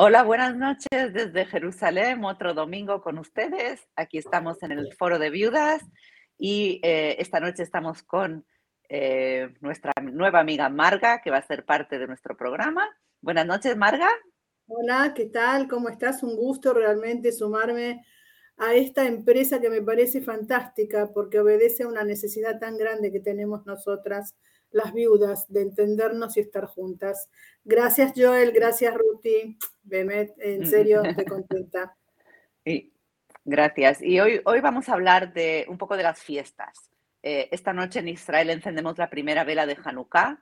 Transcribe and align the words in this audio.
Hola, 0.00 0.22
buenas 0.22 0.56
noches 0.56 1.12
desde 1.12 1.44
Jerusalén, 1.44 2.24
otro 2.24 2.54
domingo 2.54 3.02
con 3.02 3.18
ustedes. 3.18 3.80
Aquí 3.96 4.16
estamos 4.18 4.62
en 4.62 4.70
el 4.70 4.92
Foro 4.94 5.18
de 5.18 5.28
Viudas 5.28 5.82
y 6.38 6.80
eh, 6.84 7.16
esta 7.18 7.40
noche 7.40 7.64
estamos 7.64 8.04
con 8.04 8.46
eh, 8.88 9.52
nuestra 9.60 9.90
nueva 10.00 10.38
amiga 10.38 10.68
Marga, 10.68 11.20
que 11.20 11.32
va 11.32 11.38
a 11.38 11.46
ser 11.48 11.64
parte 11.64 11.98
de 11.98 12.06
nuestro 12.06 12.36
programa. 12.36 12.88
Buenas 13.20 13.44
noches, 13.44 13.76
Marga. 13.76 14.08
Hola, 14.68 15.14
¿qué 15.16 15.26
tal? 15.26 15.66
¿Cómo 15.66 15.88
estás? 15.88 16.22
Un 16.22 16.36
gusto 16.36 16.72
realmente 16.72 17.32
sumarme 17.32 18.06
a 18.56 18.74
esta 18.74 19.04
empresa 19.04 19.60
que 19.60 19.68
me 19.68 19.82
parece 19.82 20.22
fantástica 20.22 21.10
porque 21.12 21.40
obedece 21.40 21.82
a 21.82 21.88
una 21.88 22.04
necesidad 22.04 22.60
tan 22.60 22.78
grande 22.78 23.10
que 23.10 23.18
tenemos 23.18 23.66
nosotras, 23.66 24.36
las 24.70 24.92
viudas, 24.92 25.46
de 25.48 25.62
entendernos 25.62 26.36
y 26.36 26.40
estar 26.40 26.66
juntas. 26.66 27.28
Gracias, 27.64 28.12
Joel. 28.16 28.52
Gracias, 28.52 28.94
Ruti. 28.94 29.58
Bemet, 29.82 30.34
en 30.38 30.66
serio, 30.66 31.02
te 31.16 31.24
contenta. 31.24 31.96
gracias. 33.44 34.02
Y 34.02 34.20
hoy, 34.20 34.40
hoy 34.44 34.60
vamos 34.60 34.88
a 34.88 34.94
hablar 34.94 35.32
de 35.32 35.66
un 35.68 35.78
poco 35.78 35.96
de 35.96 36.02
las 36.02 36.20
fiestas. 36.20 36.90
Eh, 37.22 37.48
esta 37.50 37.72
noche 37.72 37.98
en 38.00 38.08
Israel 38.08 38.50
encendemos 38.50 38.96
la 38.98 39.10
primera 39.10 39.44
vela 39.44 39.66
de 39.66 39.76
Hanukkah 39.82 40.38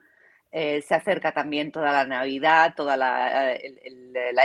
eh, 0.52 0.80
se 0.82 0.94
acerca 0.94 1.32
también 1.32 1.72
toda 1.72 1.92
la 1.92 2.06
Navidad, 2.06 2.74
toda 2.76 2.96
la, 2.96 3.52
eh, 3.52 3.74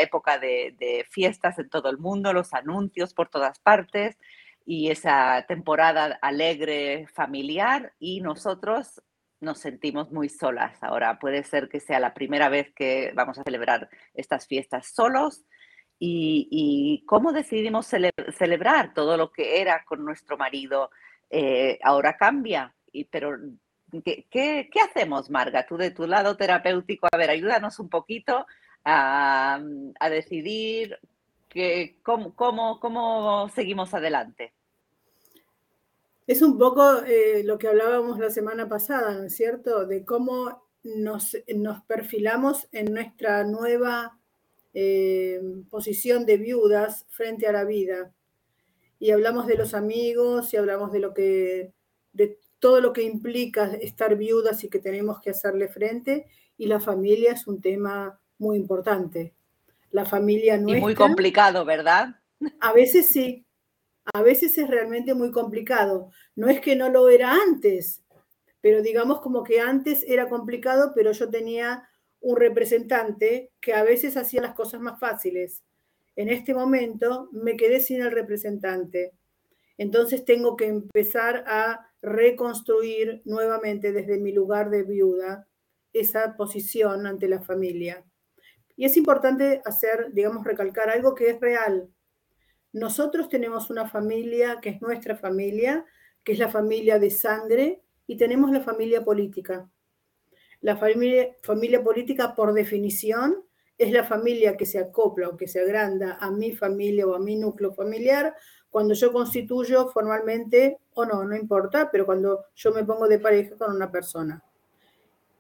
época 0.02 0.40
de, 0.40 1.06
fiestas 1.10 1.58
en 1.60 1.70
todo 1.70 1.90
el 1.90 2.00
mundo, 2.00 2.34
los 2.34 2.54
anuncios 2.54 3.14
por 3.14 3.30
todas 3.30 3.60
partes 3.60 4.18
y 4.66 4.90
esa 4.90 5.46
temporada 5.48 6.20
alegre, 6.22 7.08
familiar 7.14 7.94
y 8.00 8.22
nosotros 8.22 9.02
nos 9.42 9.60
sentimos 9.60 10.12
muy 10.12 10.30
solas. 10.30 10.82
Ahora 10.82 11.20
puede 11.20 11.44
ser 11.44 11.68
que 11.68 11.80
sea 11.80 12.00
la 12.00 12.14
primera 12.14 12.50
vez 12.50 12.72
que 12.74 13.12
vamos 13.16 13.38
a 13.38 13.44
celebrar 13.44 13.90
estas 14.14 14.48
fiestas 14.48 14.88
solos 14.88 15.44
y, 16.00 17.04
cómo 17.08 17.32
decidimos 17.32 17.86
celebrar 17.86 18.94
todo 18.94 19.18
lo 19.18 19.32
que 19.32 19.62
era 19.62 19.84
con 19.86 20.04
nuestro 20.04 20.38
marido. 20.38 20.90
Eh, 21.30 21.80
ahora 21.84 22.18
cambia, 22.18 22.74
pero 23.12 23.38
¿Qué, 24.04 24.70
hacemos, 24.90 25.30
Marga? 25.30 25.66
Tú 25.66 25.76
de 25.78 25.92
tu 25.92 26.08
lado 26.08 26.38
terapéutico, 26.38 27.08
a 27.12 27.18
ver, 27.18 27.30
ayúdanos 27.30 27.80
un 27.80 27.90
poquito 27.90 28.46
a, 28.86 29.60
decidir 30.10 30.98
que, 31.50 31.98
cómo, 32.02 32.34
cómo, 32.36 33.50
seguimos 33.50 33.94
adelante. 33.94 34.54
Es 36.28 36.42
un 36.42 36.58
poco 36.58 37.04
eh, 37.04 37.44
lo 37.44 37.58
que 37.58 37.68
hablábamos 37.68 38.20
la 38.20 38.30
semana 38.30 38.70
pasada, 38.70 39.16
¿no 39.16 39.26
es 39.26 39.36
cierto? 39.36 39.86
De 39.86 40.06
cómo 40.06 40.64
nos, 40.84 41.38
perfilamos 41.88 42.68
en 42.72 42.94
nuestra 42.94 43.44
nueva 43.44 44.18
eh, 44.74 45.42
posición 45.70 46.26
de 46.26 46.38
viudas 46.38 47.06
frente 47.10 47.48
a 47.48 47.52
la 47.52 47.66
vida. 47.66 48.14
Y 49.00 49.12
hablamos 49.12 49.48
de 49.48 49.58
los 49.58 49.74
amigos 49.74 50.54
y 50.54 50.58
hablamos 50.58 50.92
de 50.92 51.00
lo 51.00 51.14
que, 51.14 51.74
todo 52.60 52.80
lo 52.82 52.94
que 52.94 53.04
implica 53.04 53.74
estar 53.74 54.16
viudas 54.16 54.64
y 54.64 54.70
que 54.70 54.80
tenemos 54.80 55.20
que 55.20 55.32
hacerle 55.32 55.68
frente, 55.68 56.28
y 56.58 56.68
la 56.68 56.80
familia 56.80 57.34
es 57.34 57.48
un 57.48 57.60
tema 57.60 58.20
muy 58.38 58.58
importante. 58.58 59.34
La 59.90 60.06
familia 60.06 60.58
nuestra... 60.58 60.78
Y 60.78 60.82
muy 60.82 60.96
complicado, 60.96 61.66
¿verdad? 61.66 62.16
A 62.60 62.72
veces 62.74 63.08
sí, 63.08 63.46
a 64.14 64.22
veces 64.22 64.58
es 64.58 64.68
realmente 64.70 65.14
muy 65.14 65.32
complicado. 65.32 66.12
No 66.36 66.48
es 66.50 66.62
que 66.62 66.76
no 66.76 66.90
lo 66.90 67.10
era 67.10 67.34
antes, 67.34 68.04
pero 68.62 68.82
digamos 68.82 69.22
como 69.22 69.44
que 69.44 69.60
antes 69.60 70.04
era 70.08 70.30
complicado, 70.30 70.94
pero 70.96 71.12
yo 71.12 71.30
tenía 71.30 71.88
un 72.20 72.38
representante 72.38 73.52
que 73.60 73.74
a 73.74 73.84
veces 73.84 74.18
hacía 74.18 74.42
las 74.42 74.54
cosas 74.54 74.80
más 74.80 75.00
fáciles. 75.00 75.64
En 76.16 76.30
este 76.30 76.54
momento 76.54 77.30
me 77.32 77.56
quedé 77.56 77.80
sin 77.80 78.02
el 78.02 78.12
representante. 78.12 79.14
Entonces 79.78 80.26
tengo 80.26 80.56
que 80.56 80.68
empezar 80.68 81.44
a 81.48 81.92
reconstruir 82.02 83.22
nuevamente 83.26 83.92
desde 83.92 84.20
mi 84.20 84.32
lugar 84.32 84.70
de 84.70 84.84
viuda 84.84 85.48
esa 85.94 86.36
posición 86.38 87.08
ante 87.08 87.28
la 87.28 87.42
familia. 87.42 88.06
Y 88.76 88.86
es 88.86 88.98
importante 88.98 89.62
hacer, 89.66 90.12
digamos, 90.14 90.44
recalcar 90.44 90.90
algo 90.90 91.16
que 91.16 91.32
es 91.32 91.40
real. 91.40 91.90
Nosotros 92.74 93.30
tenemos 93.30 93.70
una 93.70 93.88
familia 93.88 94.60
que 94.62 94.70
es 94.70 94.82
nuestra 94.82 95.16
familia, 95.16 95.86
que 96.24 96.34
es 96.34 96.40
la 96.40 96.50
familia 96.50 97.00
de 97.00 97.10
sangre, 97.10 97.82
y 98.08 98.18
tenemos 98.18 98.52
la 98.52 98.62
familia 98.62 99.04
política. 99.04 99.70
La 100.62 100.78
familia, 100.78 101.36
familia 101.42 101.84
política, 101.84 102.36
por 102.36 102.54
definición, 102.54 103.44
es 103.78 103.92
la 103.92 104.04
familia 104.04 104.56
que 104.56 104.66
se 104.66 104.78
acopla 104.78 105.30
o 105.30 105.38
que 105.38 105.48
se 105.48 105.60
agranda 105.60 106.18
a 106.20 106.30
mi 106.30 106.56
familia 106.56 107.08
o 107.08 107.16
a 107.16 107.20
mi 107.20 107.36
núcleo 107.36 107.74
familiar 107.74 108.36
cuando 108.72 108.94
yo 108.94 109.12
constituyo 109.12 109.90
formalmente, 109.90 110.78
o 110.94 111.04
no, 111.04 111.26
no 111.26 111.36
importa, 111.36 111.90
pero 111.92 112.06
cuando 112.06 112.46
yo 112.56 112.72
me 112.72 112.86
pongo 112.86 113.08
de 113.08 113.20
pareja 113.20 113.58
con 113.58 113.76
una 113.76 113.92
persona. 113.92 114.42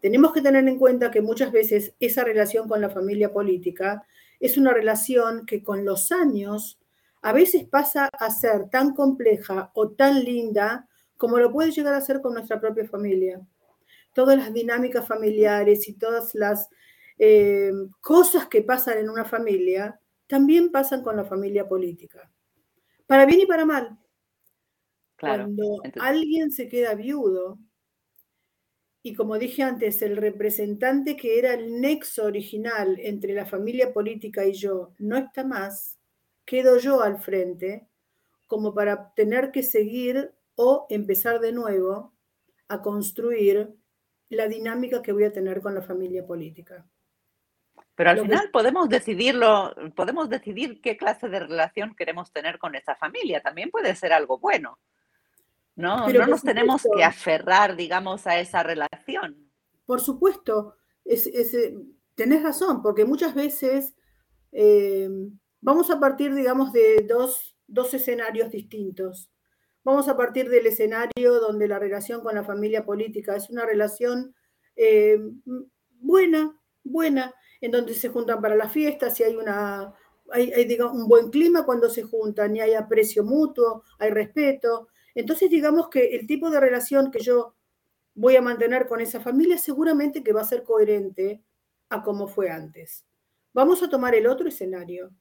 Tenemos 0.01 0.33
que 0.33 0.41
tener 0.41 0.67
en 0.67 0.77
cuenta 0.77 1.09
que 1.09 1.21
muchas 1.21 1.51
veces 1.51 1.93
esa 1.99 2.25
relación 2.25 2.67
con 2.67 2.81
la 2.81 2.89
familia 2.89 3.31
política 3.31 4.05
es 4.39 4.57
una 4.57 4.73
relación 4.73 5.45
que 5.45 5.63
con 5.63 5.85
los 5.85 6.11
años 6.11 6.80
a 7.21 7.33
veces 7.33 7.65
pasa 7.65 8.07
a 8.07 8.29
ser 8.31 8.69
tan 8.69 8.93
compleja 8.93 9.71
o 9.75 9.91
tan 9.91 10.23
linda 10.23 10.87
como 11.17 11.37
lo 11.37 11.51
puede 11.51 11.71
llegar 11.71 11.93
a 11.93 12.01
ser 12.01 12.21
con 12.21 12.33
nuestra 12.33 12.59
propia 12.59 12.87
familia. 12.87 13.39
Todas 14.13 14.37
las 14.37 14.53
dinámicas 14.53 15.07
familiares 15.07 15.87
y 15.87 15.93
todas 15.93 16.33
las 16.33 16.69
eh, 17.19 17.71
cosas 18.01 18.47
que 18.47 18.63
pasan 18.63 18.97
en 18.97 19.09
una 19.09 19.25
familia 19.25 19.99
también 20.27 20.71
pasan 20.71 21.03
con 21.03 21.15
la 21.15 21.25
familia 21.25 21.67
política 21.67 22.31
para 23.11 23.25
bien 23.25 23.41
y 23.41 23.45
para 23.45 23.65
mal. 23.65 23.99
Cuando 25.19 25.81
alguien 25.99 26.49
se 26.49 26.69
queda 26.69 26.95
viudo, 26.95 27.59
y 29.03 29.13
como 29.13 29.37
dije 29.37 29.63
antes, 29.63 30.01
el 30.01 30.15
representante 30.15 31.17
que 31.17 31.37
era 31.37 31.53
el 31.53 31.81
nexo 31.81 32.23
original 32.23 32.97
entre 32.99 33.33
la 33.33 33.45
familia 33.45 33.91
política 33.91 34.45
y 34.45 34.53
yo 34.53 34.93
no 34.97 35.17
está 35.17 35.43
más, 35.43 35.99
quedo 36.51 36.78
yo 36.79 37.01
al 37.01 37.17
frente 37.17 37.88
como 38.45 38.73
para 38.73 39.13
tener 39.13 39.53
que 39.53 39.63
seguir 39.63 40.35
o 40.56 40.85
empezar 40.89 41.39
de 41.39 41.53
nuevo 41.53 42.13
a 42.67 42.81
construir 42.81 43.73
la 44.28 44.50
dinámica 44.50 45.01
que 45.01 45.13
voy 45.13 45.23
a 45.23 45.31
tener 45.31 45.61
con 45.61 45.73
la 45.73 45.81
familia 45.81 46.28
política. 46.28 46.85
Pero 47.95 48.09
al 48.09 48.19
final 48.19 48.50
podemos 48.51 48.90
decidirlo, 48.90 49.73
podemos 49.95 50.28
decidir 50.28 50.81
qué 50.81 50.97
clase 50.97 51.29
de 51.29 51.40
relación 51.40 51.95
queremos 51.95 52.34
tener 52.34 52.59
con 52.59 52.75
esa 52.75 52.97
familia. 52.97 53.41
También 53.41 53.72
puede 53.72 53.95
ser 53.95 54.11
algo 54.11 54.38
bueno. 54.38 54.78
No, 55.78 56.09
no 56.09 56.28
nos 56.28 56.41
tenemos 56.41 56.85
que 56.94 57.01
aferrar, 57.06 57.78
digamos, 57.78 58.28
a 58.28 58.38
esa 58.41 58.61
relación. 58.61 59.50
Por 59.85 60.01
supuesto, 60.01 60.75
es, 61.06 61.28
eh, 61.28 61.78
tenés 62.16 62.44
razón, 62.44 62.81
porque 62.81 63.06
muchas 63.06 63.35
veces 63.35 63.95
eh, 64.51 65.07
vamos 65.61 65.89
a 65.91 65.99
partir, 65.99 66.33
digamos, 66.33 66.73
de 66.73 67.07
dos, 67.07 67.55
escenarios 67.94 68.51
distintos. 68.51 69.31
Vamos 69.83 70.07
a 70.07 70.17
partir 70.17 70.49
del 70.49 70.67
escenario 70.67 71.39
donde 71.39 71.67
la 71.67 71.79
relación 71.79 72.22
con 72.22 72.35
la 72.35 72.44
familia 72.44 72.85
política 72.85 73.35
es 73.35 73.49
una 73.49 73.66
relación 73.66 74.35
eh, 74.75 75.19
buena, 75.99 76.59
buena, 76.83 77.33
en 77.61 77.72
donde 77.72 77.94
se 77.94 78.09
juntan 78.09 78.41
para 78.41 78.55
las 78.55 78.72
fiestas, 78.72 79.19
y 79.19 79.23
hay, 79.23 79.35
una, 79.35 79.94
hay, 80.31 80.77
un 80.79 81.07
buen 81.07 81.29
clima 81.29 81.66
cuando 81.66 81.89
se 81.89 82.03
juntan, 82.03 82.55
y 82.55 82.59
hay 82.59 82.73
aprecio 82.73 83.23
mutuo, 83.23 83.83
hay 83.99 84.11
respeto. 84.11 84.89
Entonces, 85.16 85.49
digamos 85.49 85.89
que 85.89 86.16
el 86.16 86.28
tipo 86.28 86.49
de 86.49 86.59
relación 86.59 87.11
que 87.11 87.19
yo 87.19 87.55
voy 88.13 88.35
a 88.35 88.41
mantener 88.41 88.88
con 88.88 89.01
esa 89.01 89.19
familia 89.19 89.57
seguramente 89.57 90.23
que 90.23 90.33
va 90.33 90.41
a 90.41 90.45
ser 90.45 90.63
coherente 90.63 91.43
a 91.89 92.03
como 92.03 92.28
fue 92.28 92.49
antes. 92.49 93.05
Vamos 93.53 93.83
a 93.83 93.89
tomar 93.89 94.16
el 94.16 94.28
otro 94.28 94.47
escenario, 94.47 95.11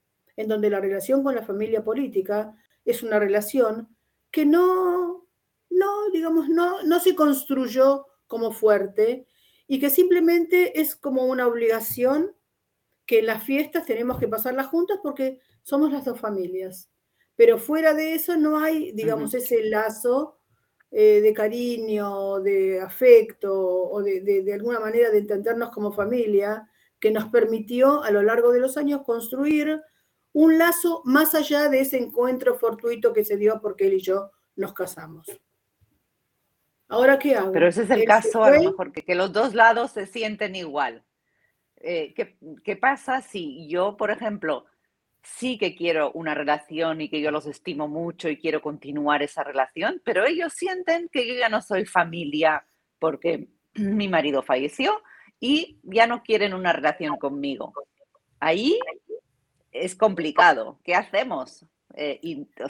en 0.40 0.48
donde 0.48 0.70
la 0.70 0.80
relación 0.80 1.22
con 1.22 1.34
la 1.34 1.42
familia 1.42 1.84
política 1.84 2.54
es 2.84 3.02
una 3.02 3.18
relación 3.18 3.94
que 4.30 4.46
no, 4.46 5.26
no 5.68 6.10
digamos, 6.12 6.48
no, 6.48 6.82
no 6.82 7.00
se 7.00 7.14
construyó 7.14 8.06
como 8.26 8.52
fuerte 8.52 9.26
y 9.66 9.80
que 9.80 9.90
simplemente 9.90 10.80
es 10.80 10.96
como 10.96 11.26
una 11.26 11.46
obligación 11.46 12.34
que 13.06 13.20
en 13.20 13.26
las 13.26 13.44
fiestas 13.44 13.86
tenemos 13.86 14.18
que 14.18 14.28
pasarlas 14.28 14.68
juntas 14.68 14.98
porque 15.02 15.40
somos 15.62 15.92
las 15.92 16.04
dos 16.04 16.18
familias. 16.18 16.90
Pero 17.36 17.58
fuera 17.58 17.94
de 17.94 18.14
eso 18.14 18.36
no 18.36 18.58
hay, 18.58 18.92
digamos, 18.92 19.34
ese 19.34 19.64
lazo 19.64 20.38
eh, 20.90 21.20
de 21.20 21.32
cariño, 21.32 22.40
de 22.40 22.80
afecto 22.80 23.52
o 23.54 24.02
de, 24.02 24.20
de, 24.20 24.52
alguna 24.52 24.80
manera 24.80 25.10
de 25.10 25.18
entendernos 25.18 25.70
como 25.70 25.92
familia 25.92 26.68
que 26.98 27.10
nos 27.10 27.28
permitió 27.28 28.02
a 28.02 28.10
lo 28.10 28.22
largo 28.22 28.52
de 28.52 28.60
los 28.60 28.76
años 28.76 29.02
construir 29.04 29.80
un 30.32 30.58
lazo 30.58 31.02
más 31.04 31.34
allá 31.34 31.68
de 31.68 31.80
ese 31.80 31.98
encuentro 31.98 32.56
fortuito 32.58 33.12
que 33.12 33.24
se 33.24 33.36
dio 33.36 33.60
porque 33.60 33.86
él 33.86 33.94
y 33.94 34.00
yo 34.00 34.30
nos 34.56 34.72
casamos. 34.72 35.26
Ahora, 36.88 37.18
¿qué 37.18 37.36
hago? 37.36 37.52
Pero 37.52 37.68
ese 37.68 37.84
es 37.84 37.90
el 37.90 38.04
caso, 38.04 38.42
a 38.42 38.50
lo 38.50 38.70
mejor, 38.70 38.92
que, 38.92 39.02
que, 39.02 39.14
los 39.14 39.32
dos 39.32 39.54
lados 39.54 39.92
se 39.92 40.06
sienten 40.06 40.56
igual. 40.56 41.04
eh, 41.76 42.12
¿qué, 42.14 42.36
¿qué 42.64 42.76
pasa 42.76 43.22
si 43.22 43.68
yo, 43.68 43.96
por 43.96 44.10
ejemplo, 44.10 44.66
sí 45.22 45.58
que 45.58 45.74
quiero 45.74 46.12
una 46.12 46.34
relación 46.34 47.00
y 47.00 47.08
que 47.08 47.20
yo 47.20 47.30
los 47.30 47.46
estimo 47.46 47.88
mucho 47.88 48.28
y 48.28 48.38
quiero 48.38 48.62
continuar 48.62 49.22
esa 49.22 49.44
relación, 49.44 50.00
pero 50.04 50.24
ellos 50.24 50.52
sienten 50.52 51.08
que 51.08 51.26
yo 51.26 51.34
ya 51.34 51.48
no 51.48 51.62
soy 51.62 51.84
familia 51.84 52.66
porque 52.98 53.48
mi 53.74 54.08
marido 54.08 54.42
falleció 54.42 55.02
y 55.38 55.78
ya 55.82 56.06
no 56.06 56.22
quieren 56.22 56.54
una 56.54 56.72
relación 56.72 57.16
conmigo. 57.16 57.72
Ahí 58.40 58.78
es 59.72 59.94
complicado. 59.94 60.78
¿Qué 60.84 60.94
hacemos? 60.94 61.66
Eh, 61.94 62.20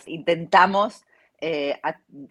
intentamos 0.07 1.05
eh, 1.43 1.81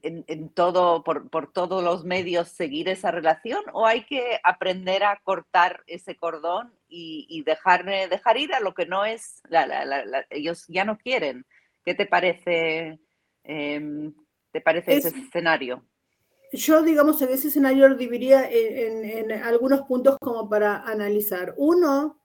en, 0.03 0.49
todo, 0.49 1.03
por, 1.03 1.51
todos 1.51 1.83
los 1.83 2.03
medios 2.03 2.49
seguir 2.49 2.89
esa 2.89 3.09
relación 3.09 3.63
o 3.73 3.87
hay 3.87 4.05
que 4.05 4.39
aprender 4.43 5.03
a 5.03 5.19
cortar 5.23 5.83
ese 5.87 6.15
cordón 6.15 6.71
y, 6.87 7.41
dejar, 7.43 7.85
dejar 7.85 8.37
ir 8.37 8.53
a 8.53 8.59
lo 8.59 8.75
que 8.75 8.85
no 8.85 9.05
es, 9.05 9.41
ellos 10.29 10.65
ya 10.67 10.85
no 10.85 10.97
quieren. 10.97 11.45
¿Qué 11.83 11.95
te 11.95 12.05
parece, 12.05 12.99
em, 13.43 14.13
te 14.51 14.61
parece 14.61 14.97
ese 14.97 15.09
escenario? 15.09 15.83
Yo, 16.51 16.83
digamos, 16.83 17.19
en 17.21 17.29
ese 17.29 17.47
escenario 17.47 17.87
lo 17.87 17.95
dividiría 17.95 18.47
en, 18.49 19.05
en 19.05 19.31
algunos 19.31 19.81
puntos 19.81 20.17
como 20.19 20.49
para 20.49 20.83
analizar. 20.83 21.53
Uno 21.57 22.21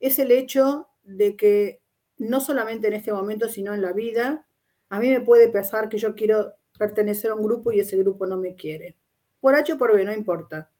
es 0.00 0.18
el 0.18 0.32
hecho 0.32 0.88
de 1.04 1.36
que 1.36 1.83
no 2.18 2.40
solamente 2.40 2.88
en 2.88 2.94
este 2.94 3.12
momento, 3.12 3.48
sino 3.48 3.74
en 3.74 3.82
la 3.82 3.92
vida, 3.92 4.46
a 4.88 5.00
mí 5.00 5.10
me 5.10 5.20
puede 5.20 5.48
pasar 5.48 5.88
que 5.88 5.98
yo 5.98 6.14
quiero 6.14 6.54
pertenecer 6.78 7.30
a 7.30 7.34
un 7.34 7.42
grupo 7.42 7.72
y 7.72 7.80
ese 7.80 7.96
grupo 7.96 8.26
no 8.26 8.36
me 8.36 8.54
quiere. 8.54 8.96
Por 9.40 9.54
H 9.54 9.72
o 9.72 9.78
por 9.78 9.94
B, 9.94 10.04
no 10.04 10.12
importa. 10.12 10.70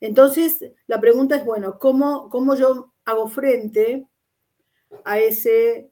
Entonces, 0.00 0.72
la 0.86 1.00
pregunta 1.00 1.36
es, 1.36 1.44
bueno, 1.44 1.78
¿cómo, 1.78 2.28
cómo 2.28 2.54
yo 2.54 2.92
hago 3.04 3.28
frente 3.28 4.06
a 5.04 5.18
ese 5.18 5.90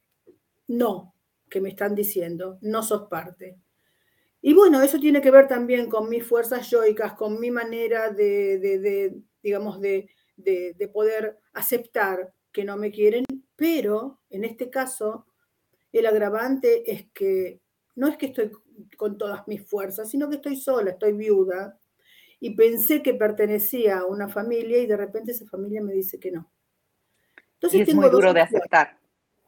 no 0.68 1.14
que 1.48 1.60
me 1.60 1.70
están 1.70 1.94
diciendo? 1.94 2.58
No 2.60 2.82
sos 2.82 3.08
parte. 3.08 3.58
Y 4.42 4.52
bueno, 4.52 4.82
eso 4.82 4.98
tiene 4.98 5.22
que 5.22 5.30
ver 5.30 5.48
también 5.48 5.88
con 5.88 6.08
mis 6.10 6.26
fuerzas 6.26 6.68
yoicas, 6.68 7.14
con 7.14 7.40
mi 7.40 7.50
manera 7.50 8.10
de, 8.10 8.58
de 8.58 9.16
digamos, 9.42 9.80
de, 9.80 10.10
de, 10.36 10.88
poder 10.92 11.38
aceptar 11.52 12.32
que 12.52 12.64
no 12.64 12.76
me 12.76 12.90
quieren, 12.90 13.24
pero 13.56 14.20
en 14.30 14.44
este 14.44 14.70
caso 14.70 15.26
el 15.92 16.06
agravante 16.06 16.90
es 16.90 17.06
que 17.12 17.60
no 17.94 18.08
es 18.08 18.16
que 18.16 18.26
estoy 18.26 18.50
con 18.96 19.16
todas 19.16 19.46
mis 19.46 19.68
fuerzas, 19.68 20.10
sino 20.10 20.28
que 20.28 20.36
estoy 20.36 20.56
sola, 20.56 20.90
estoy 20.90 21.12
viuda, 21.12 21.78
y 22.40 22.54
pensé 22.54 23.02
que 23.02 23.14
pertenecía 23.14 24.00
a 24.00 24.04
una 24.04 24.28
familia 24.28 24.78
y 24.78 24.86
de 24.86 24.96
repente 24.96 25.32
esa 25.32 25.46
familia 25.46 25.82
me 25.82 25.92
dice 25.92 26.18
que 26.18 26.30
no. 26.30 26.50
Entonces 27.54 27.80
es 27.80 27.86
tengo 27.86 28.02
muy 28.02 28.10
duro 28.10 28.34
de 28.34 28.40
aceptar. 28.40 28.98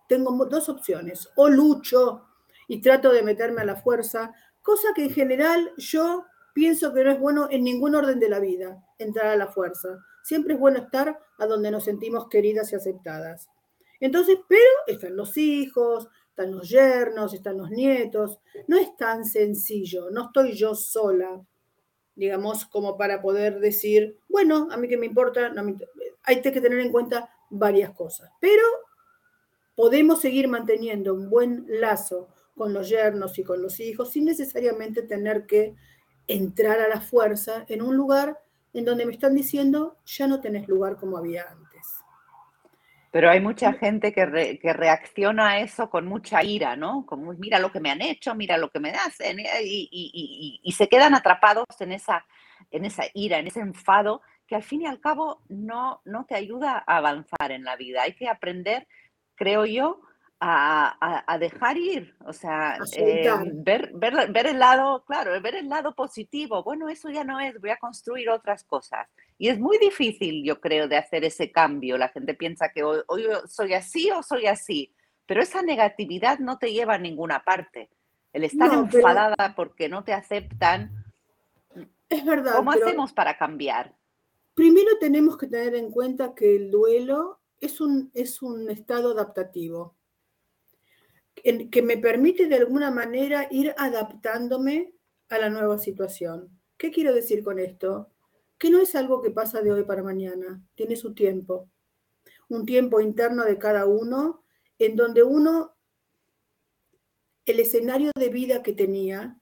Tengo 0.09 0.47
dos 0.47 0.69
opciones, 0.69 1.29
o 1.37 1.49
lucho 1.49 2.25
y 2.69 2.81
trato 2.81 3.13
de 3.13 3.23
meterme 3.23 3.63
a 3.63 3.67
la 3.67 3.77
fuerza, 3.77 4.33
cosa 4.63 4.89
que 4.95 5.05
en 5.05 5.11
general 5.11 5.73
yo 5.77 6.25
pienso 6.55 6.95
que 6.95 7.05
no 7.05 7.11
es 7.11 7.21
bueno 7.21 7.49
en 7.51 7.65
ningún 7.65 7.95
orden 7.95 8.19
de 8.19 8.29
la 8.29 8.39
vida, 8.39 8.83
entrar 8.99 9.27
a 9.27 9.37
la 9.37 9.49
fuerza. 9.49 9.99
Siempre 10.23 10.55
es 10.55 10.61
bueno 10.61 10.79
estar 10.79 11.19
a 11.39 11.47
donde 11.47 11.71
nos 11.71 11.85
sentimos 11.85 12.29
queridas 12.29 12.73
y 12.73 12.77
aceptadas. 12.77 13.51
Entonces, 14.01 14.39
pero 14.49 14.61
están 14.87 15.17
los 15.17 15.37
hijos, 15.37 16.09
están 16.31 16.53
los 16.53 16.69
yernos, 16.69 17.33
están 17.35 17.57
los 17.57 17.71
nietos. 17.71 18.39
No 18.69 18.77
es 18.77 18.97
tan 18.97 19.25
sencillo, 19.25 20.11
no 20.11 20.27
estoy 20.27 20.53
yo 20.53 20.75
sola, 20.75 21.45
digamos, 22.15 22.67
como 22.67 22.97
para 22.97 23.21
poder 23.21 23.61
decir, 23.61 24.19
bueno, 24.29 24.69
a 24.71 24.77
mí 24.77 24.89
que 24.89 24.97
me 24.97 25.07
importa, 25.07 25.53
hay 26.23 26.41
que 26.41 26.61
tener 26.61 26.81
en 26.81 26.93
cuenta 26.93 27.31
varias 27.51 27.93
cosas. 27.93 28.31
Pero 28.41 28.65
podemos 29.75 30.21
seguir 30.21 30.49
manteniendo 30.49 31.15
un 31.15 31.31
buen 31.31 31.67
lazo 31.69 32.29
con 32.57 32.73
los 32.73 32.89
yernos 32.89 33.39
y 33.39 33.45
con 33.45 33.63
los 33.63 33.81
hijos 33.81 34.11
sin 34.11 34.25
necesariamente 34.25 35.03
tener 35.03 35.47
que 35.47 35.75
entrar 36.27 36.81
a 36.81 36.89
la 36.89 37.01
fuerza 37.01 37.65
en 37.69 37.83
un 37.83 37.97
lugar 37.97 38.41
en 38.73 38.85
donde 38.85 39.07
me 39.07 39.13
están 39.13 39.35
diciendo, 39.35 39.97
ya 40.05 40.27
no 40.27 40.41
tenés 40.41 40.69
lugar 40.69 40.97
como 40.97 41.17
había 41.17 41.45
antes. 41.49 41.66
Pero 43.11 43.31
hay 43.31 43.41
mucha 43.41 43.73
gente 43.73 44.13
que, 44.13 44.27
reacciona 44.27 45.51
a 45.51 45.59
eso 45.61 45.89
con 45.89 46.07
mucha 46.07 46.43
ira, 46.43 46.77
¿no? 46.77 47.07
Como, 47.07 47.33
mira 47.35 47.59
lo 47.59 47.73
que 47.73 47.81
me 47.81 47.91
han 47.91 48.03
hecho, 48.03 48.35
mira 48.35 48.59
lo 48.59 48.71
que 48.71 48.81
me 48.81 48.91
hacen, 48.91 49.41
eh, 49.41 49.47
y, 49.63 50.73
se 50.77 50.89
quedan 50.89 51.15
atrapados 51.15 51.67
en 51.81 51.93
esa, 51.93 52.27
en 52.71 52.85
esa 52.85 53.05
ira, 53.15 53.39
en 53.39 53.47
ese 53.47 53.61
enfado, 53.61 54.23
que 54.47 54.57
al 54.57 54.63
fin 54.63 54.83
y 54.83 54.87
al 54.87 55.01
cabo 55.01 55.43
no, 55.49 56.03
no 56.05 56.25
te 56.27 56.35
ayuda 56.35 56.85
a 56.87 56.97
avanzar 56.99 57.51
en 57.51 57.65
la 57.65 57.77
vida. 57.77 58.03
Hay 58.03 58.15
que 58.15 58.29
aprender, 58.29 58.87
creo 59.35 59.65
yo, 59.65 60.01
a, 60.41 61.39
dejar 61.41 61.77
ir, 61.79 62.15
o 62.27 62.33
sea, 62.33 62.79
eh, 62.97 63.29
ver, 63.55 63.91
ver, 63.95 64.31
ver, 64.31 64.47
el 64.47 64.59
lado, 64.59 65.05
claro, 65.07 65.41
ver 65.41 65.55
el 65.55 65.69
lado 65.69 65.95
positivo. 65.95 66.63
Bueno, 66.63 66.89
eso 66.89 67.09
ya 67.11 67.25
no 67.25 67.41
es, 67.41 67.59
voy 67.61 67.71
a 67.71 67.79
construir 67.79 68.29
otras 68.29 68.65
cosas. 68.65 69.09
Y 69.39 69.49
es 69.49 69.59
muy 69.59 69.79
difícil, 69.79 70.45
yo 70.45 70.61
creo, 70.61 70.89
de 70.89 70.97
hacer 70.97 71.25
ese 71.25 71.51
cambio. 71.51 71.99
La 71.99 72.09
gente 72.09 72.35
piensa 72.35 72.71
que 72.71 72.83
hoy, 72.83 73.03
soy 73.49 73.75
así 73.75 74.11
o 74.11 74.23
soy 74.23 74.47
así, 74.47 74.93
pero 75.27 75.43
esa 75.43 75.63
negatividad 75.63 76.39
no 76.39 76.59
te 76.59 76.73
lleva 76.73 76.95
a 76.95 76.99
ninguna 76.99 77.43
parte. 77.43 77.91
El 78.33 78.45
estar 78.45 78.73
enfadada 78.73 79.55
porque 79.57 79.89
no 79.89 80.05
te 80.05 80.13
aceptan. 80.13 80.91
Es 82.09 82.25
verdad. 82.25 82.57
¿Cómo 82.57 82.71
hacemos 82.71 83.13
para 83.13 83.39
cambiar? 83.39 83.95
Primero 84.55 84.99
tenemos 85.01 85.37
que 85.37 85.47
tener 85.47 85.75
en 85.75 85.91
cuenta 85.91 86.35
que 86.35 86.57
el 86.57 86.71
duelo 86.71 87.41
es 87.61 87.81
un, 87.81 88.11
es 88.15 88.43
un 88.43 88.71
estado 88.71 89.13
adaptativo 89.13 89.97
que 91.71 91.83
me 91.83 91.97
permite 91.97 92.49
de 92.49 92.57
alguna 92.57 92.91
manera 92.91 93.47
ir 93.53 93.73
adaptándome 93.79 94.93
a 95.29 95.39
la 95.39 95.49
nueva 95.49 95.79
situación. 95.79 96.51
¿Qué 96.77 96.91
quiero 96.91 97.15
decir 97.15 97.45
con 97.45 97.61
esto? 97.61 98.11
Que 98.59 98.71
no 98.71 98.81
es 98.81 98.97
algo 98.97 99.23
que 99.23 99.31
pasa 99.31 99.63
de 99.63 99.71
hoy 99.71 99.85
para 99.85 100.03
mañana, 100.03 100.61
tiene 100.75 100.97
su 100.97 101.15
tiempo, 101.15 101.71
un 102.49 102.67
tiempo 102.67 103.01
interno 103.01 103.45
de 103.45 103.59
cada 103.59 103.87
uno, 103.87 104.45
en 104.79 104.97
donde 104.97 105.23
uno, 105.23 105.77
el 107.45 107.61
escenario 107.61 108.11
de 108.19 108.29
vida 108.29 108.63
que 108.63 108.73
tenía 108.73 109.39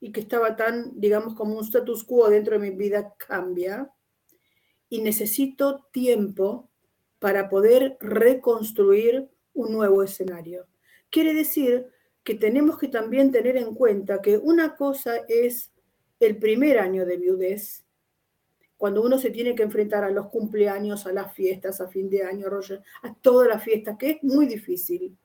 y 0.00 0.10
que 0.10 0.20
estaba 0.20 0.56
tan, 0.56 0.98
digamos, 0.98 1.34
como 1.34 1.56
un 1.56 1.64
status 1.64 2.02
quo 2.02 2.28
dentro 2.28 2.58
de 2.58 2.70
mi 2.70 2.76
vida 2.76 3.14
cambia 3.16 3.92
y 4.88 5.00
necesito 5.00 5.86
tiempo 5.92 6.70
para 7.20 7.48
poder 7.48 7.98
reconstruir 8.00 9.30
un 9.52 9.72
nuevo 9.72 10.02
escenario. 10.02 10.69
Quiere 11.10 11.34
decir 11.34 11.86
que 12.22 12.34
tenemos 12.34 12.78
que 12.78 12.88
también 12.88 13.32
tener 13.32 13.56
en 13.56 13.74
cuenta 13.74 14.20
que 14.22 14.38
una 14.38 14.76
cosa 14.76 15.16
es 15.28 15.70
el 16.20 16.38
primer 16.38 16.78
año 16.78 17.06
de 17.06 17.16
viudez, 17.16 17.84
cuando 18.76 19.02
uno 19.02 19.18
se 19.18 19.30
tiene 19.30 19.54
que 19.54 19.62
enfrentar 19.62 20.04
a 20.04 20.10
los 20.10 20.28
cumpleaños, 20.28 21.06
a 21.06 21.12
las 21.12 21.34
fiestas, 21.34 21.80
a 21.80 21.88
fin 21.88 22.08
de 22.08 22.22
año, 22.22 22.46
a 23.02 23.14
todas 23.14 23.48
las 23.48 23.62
fiestas, 23.62 23.98
que 23.98 24.10
es 24.12 24.22
muy 24.22 24.46
difícil. 24.46 25.16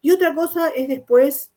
Y 0.00 0.10
otra 0.10 0.34
cosa 0.34 0.70
es 0.70 0.88
después 0.88 1.52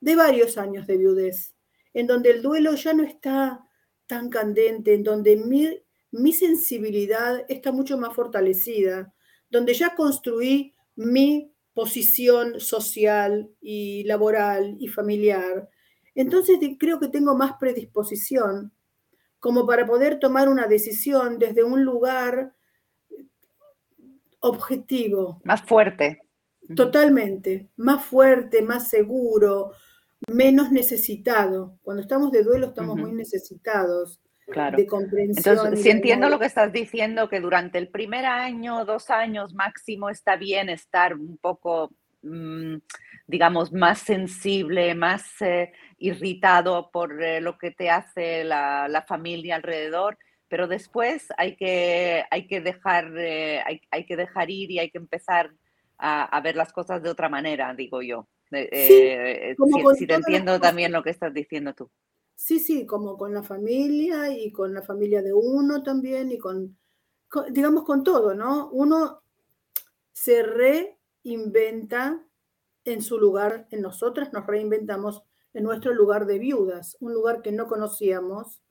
de 0.00 0.16
varios 0.16 0.58
años 0.58 0.86
de 0.86 0.98
viudez, 0.98 1.54
en 1.94 2.06
donde 2.06 2.30
el 2.30 2.42
duelo 2.42 2.74
ya 2.74 2.92
no 2.92 3.02
está 3.02 3.64
tan 4.06 4.28
candente, 4.28 4.94
en 4.94 5.04
donde 5.04 5.36
mi, 5.36 5.80
mi 6.10 6.32
sensibilidad 6.32 7.44
está 7.48 7.72
mucho 7.72 7.96
más 7.96 8.14
fortalecida, 8.14 9.14
donde 9.50 9.74
ya 9.74 9.94
construí 9.94 10.74
mi 10.96 11.50
posición 11.78 12.58
social 12.58 13.48
y 13.60 14.02
laboral 14.02 14.76
y 14.80 14.88
familiar. 14.88 15.68
Entonces 16.16 16.58
creo 16.76 16.98
que 16.98 17.06
tengo 17.06 17.36
más 17.36 17.52
predisposición 17.60 18.72
como 19.38 19.64
para 19.64 19.86
poder 19.86 20.18
tomar 20.18 20.48
una 20.48 20.66
decisión 20.66 21.38
desde 21.38 21.62
un 21.62 21.84
lugar 21.84 22.52
objetivo. 24.40 25.40
Más 25.44 25.62
fuerte. 25.62 26.20
Totalmente, 26.74 27.70
más 27.76 28.04
fuerte, 28.04 28.60
más 28.60 28.88
seguro, 28.88 29.70
menos 30.32 30.72
necesitado. 30.72 31.78
Cuando 31.82 32.02
estamos 32.02 32.32
de 32.32 32.42
duelo 32.42 32.66
estamos 32.66 32.96
muy 32.96 33.12
necesitados 33.12 34.20
claro. 34.50 34.76
de 34.76 34.86
comprensión. 34.86 35.56
Entonces, 35.56 35.82
si 35.82 35.90
entiendo 35.90 36.28
lo 36.28 36.38
que 36.38 36.46
estás 36.46 36.72
diciendo, 36.72 37.28
que 37.28 37.40
durante 37.40 37.78
el 37.78 37.88
primer 37.88 38.26
año, 38.26 38.84
dos 38.84 39.10
años 39.10 39.54
máximo, 39.54 40.10
está 40.10 40.36
bien 40.36 40.68
estar 40.68 41.14
un 41.14 41.38
poco, 41.38 41.92
mm, 42.22 42.76
digamos, 43.26 43.72
más 43.72 43.98
sensible, 44.00 44.94
más 44.94 45.40
eh, 45.42 45.72
irritado 45.98 46.90
por 46.90 47.22
eh, 47.22 47.40
lo 47.40 47.58
que 47.58 47.70
te 47.70 47.90
hace 47.90 48.44
la, 48.44 49.04
familia 49.06 49.56
alrededor, 49.56 50.18
pero 50.48 50.66
después 50.66 51.28
hay 51.36 51.56
que, 51.56 52.24
hay 52.30 52.46
que, 52.46 52.60
dejar, 52.60 53.12
eh, 53.16 53.62
hay, 53.90 54.04
que 54.04 54.16
dejar 54.16 54.50
ir 54.50 54.70
y 54.70 54.78
hay 54.78 54.90
que 54.90 54.98
empezar 54.98 55.52
a, 55.98 56.40
ver 56.40 56.56
las 56.56 56.72
cosas 56.72 57.02
de 57.02 57.10
otra 57.10 57.28
manera, 57.28 57.74
digo 57.74 58.02
yo. 58.02 58.28
si, 58.50 60.06
te 60.06 60.14
entiendo 60.14 60.60
también 60.60 60.92
lo 60.92 61.02
que 61.02 61.10
estás 61.10 61.34
diciendo 61.34 61.74
tú. 61.74 61.90
Sí, 62.40 62.60
sí, 62.60 62.86
como 62.86 63.18
con 63.18 63.34
la 63.34 63.42
familia 63.42 64.30
y 64.30 64.52
con 64.52 64.72
la 64.72 64.80
familia 64.82 65.22
de 65.22 65.32
uno 65.32 65.82
también 65.82 66.30
y 66.30 66.38
con 66.38 66.78
digamos 67.50 67.84
con 67.84 68.04
todo, 68.04 68.32
¿no? 68.32 68.70
Uno 68.70 69.22
se 70.12 70.44
reinventa 70.44 72.24
en 72.84 73.02
su 73.02 73.18
lugar, 73.18 73.66
en 73.72 73.82
nosotras 73.82 74.32
nos 74.32 74.46
reinventamos 74.46 75.24
en 75.52 75.64
nuestro 75.64 75.92
lugar 75.92 76.26
de 76.26 76.38
viudas, 76.38 76.96
un 77.00 77.12
lugar 77.12 77.42
que 77.42 77.50
no 77.50 77.66
conocíamos 77.66 78.62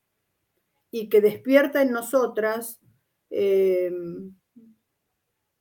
y 0.89 1.09
que 1.09 1.19
despierta 1.19 1.81
en 1.81 1.91
nosotras 1.91 2.79
eh, 3.29 3.91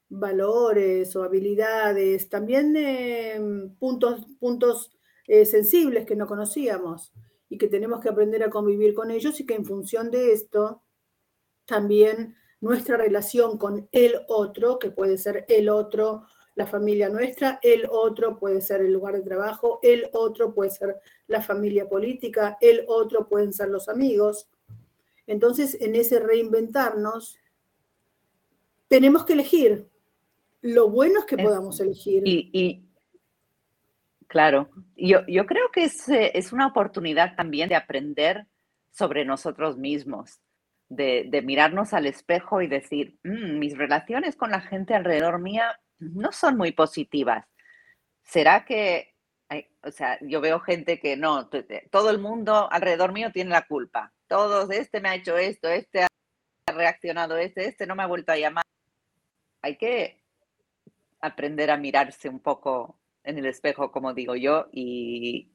valores 0.08 1.14
o 1.16 1.24
habilidades, 1.24 2.28
también 2.28 2.74
eh, 2.76 3.40
puntos, 3.78 4.26
puntos 4.38 4.92
eh, 5.26 5.44
sensibles 5.44 6.06
que 6.06 6.16
no 6.16 6.26
conocíamos 6.26 7.12
y 7.48 7.58
que 7.58 7.68
tenemos 7.68 8.00
que 8.00 8.08
aprender 8.08 8.42
a 8.42 8.50
convivir 8.50 8.94
con 8.94 9.10
ellos 9.10 9.38
y 9.40 9.46
que 9.46 9.54
en 9.54 9.64
función 9.64 10.10
de 10.10 10.32
esto 10.32 10.82
también 11.64 12.36
nuestra 12.60 12.96
relación 12.96 13.58
con 13.58 13.88
el 13.92 14.20
otro, 14.28 14.78
que 14.78 14.90
puede 14.90 15.18
ser 15.18 15.44
el 15.48 15.68
otro, 15.68 16.24
la 16.54 16.66
familia 16.66 17.10
nuestra, 17.10 17.60
el 17.62 17.86
otro 17.90 18.38
puede 18.38 18.62
ser 18.62 18.80
el 18.80 18.92
lugar 18.92 19.14
de 19.14 19.22
trabajo, 19.22 19.78
el 19.82 20.08
otro 20.12 20.54
puede 20.54 20.70
ser 20.70 20.96
la 21.26 21.42
familia 21.42 21.88
política, 21.88 22.56
el 22.60 22.84
otro 22.88 23.28
pueden 23.28 23.52
ser 23.52 23.68
los 23.68 23.88
amigos. 23.88 24.48
Entonces, 25.26 25.76
en 25.80 25.94
ese 25.94 26.18
reinventarnos, 26.18 27.38
tenemos 28.88 29.24
que 29.26 29.34
elegir. 29.34 29.86
Lo 30.62 30.88
bueno 30.88 31.20
es 31.20 31.26
que 31.26 31.36
podamos 31.36 31.78
elegir. 31.80 32.22
Y, 32.24 32.85
claro, 34.26 34.70
yo, 34.96 35.20
yo, 35.26 35.46
creo 35.46 35.70
que 35.72 35.84
es, 35.84 36.08
eh, 36.08 36.32
es, 36.34 36.52
una 36.52 36.66
oportunidad 36.66 37.34
también 37.36 37.68
de 37.68 37.76
aprender 37.76 38.46
sobre 38.90 39.24
nosotros 39.24 39.76
mismos, 39.76 40.40
de, 40.88 41.26
de 41.28 41.42
mirarnos 41.42 41.92
al 41.92 42.06
espejo 42.06 42.62
y 42.62 42.66
decir, 42.66 43.18
mm, 43.24 43.58
mis 43.58 43.76
relaciones 43.76 44.36
con 44.36 44.50
la 44.50 44.60
gente 44.60 44.94
alrededor 44.94 45.40
mía 45.40 45.78
no 45.98 46.32
son 46.32 46.56
muy 46.56 46.72
positivas. 46.72 47.46
¿Será 48.22 48.64
que, 48.64 49.14
o 49.82 49.90
sea, 49.90 50.18
yo 50.20 50.40
veo 50.40 50.60
gente 50.60 50.98
que 50.98 51.16
no, 51.16 51.48
todo 51.90 52.10
el 52.10 52.18
mundo 52.18 52.68
alrededor 52.70 53.12
mío 53.12 53.30
tiene 53.32 53.50
la 53.50 53.66
culpa. 53.66 54.12
Todos, 54.26 54.70
este 54.70 55.00
me 55.00 55.08
ha 55.08 55.14
hecho 55.14 55.36
esto, 55.36 55.68
este 55.68 56.02
ha 56.02 56.08
reaccionado, 56.72 57.36
este, 57.36 57.66
este 57.66 57.86
no 57.86 57.94
me 57.94 58.02
ha 58.02 58.06
vuelto 58.06 58.32
a 58.32 58.36
llamar. 58.36 58.64
Hay 59.62 59.76
que 59.76 60.22
aprender 61.20 61.70
a 61.70 61.76
mirarse 61.76 62.28
un 62.28 62.40
poco 62.40 62.98
en 63.26 63.38
el 63.38 63.46
espejo, 63.46 63.92
como 63.92 64.14
digo 64.14 64.34
yo, 64.36 64.66
y, 64.72 65.52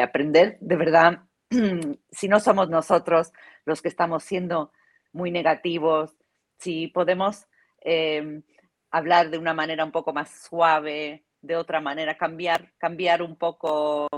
aprender 0.00 0.58
de 0.60 0.76
verdad, 0.76 1.22
si 2.10 2.28
no 2.28 2.38
somos 2.38 2.68
nosotros 2.68 3.32
los 3.64 3.80
que 3.80 3.88
estamos 3.88 4.24
siendo 4.24 4.72
muy 5.12 5.30
negativos, 5.30 6.16
si 6.58 6.88
podemos 6.88 7.46
em, 7.80 8.42
hablar 8.90 9.30
de 9.30 9.38
una 9.38 9.54
manera 9.54 9.84
un 9.84 9.92
poco 9.92 10.12
más 10.12 10.30
suave, 10.42 11.24
de 11.40 11.56
otra 11.56 11.80
manera, 11.80 12.16
cambiar, 12.18 12.72
cambiar 12.78 13.22
un 13.22 13.36
poco 13.36 14.08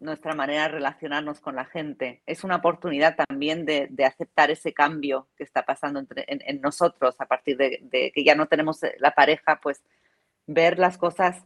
nuestra 0.00 0.34
manera 0.34 0.64
de 0.64 0.68
relacionarnos 0.68 1.40
con 1.40 1.56
la 1.56 1.64
gente. 1.64 2.22
Es 2.26 2.44
una 2.44 2.56
oportunidad 2.56 3.16
también 3.16 3.64
de, 3.64 3.88
aceptar 4.04 4.50
ese 4.50 4.72
cambio 4.72 5.28
que 5.36 5.44
está 5.44 5.64
pasando 5.64 5.98
entre, 5.98 6.24
en, 6.26 6.60
nosotros 6.60 7.16
a 7.18 7.26
partir 7.26 7.56
de, 7.56 8.12
que 8.14 8.24
ya 8.24 8.34
no 8.34 8.46
tenemos 8.46 8.80
la 8.98 9.14
pareja, 9.14 9.60
pues 9.62 9.82
ver 10.46 10.78
las 10.78 10.98
cosas. 10.98 11.44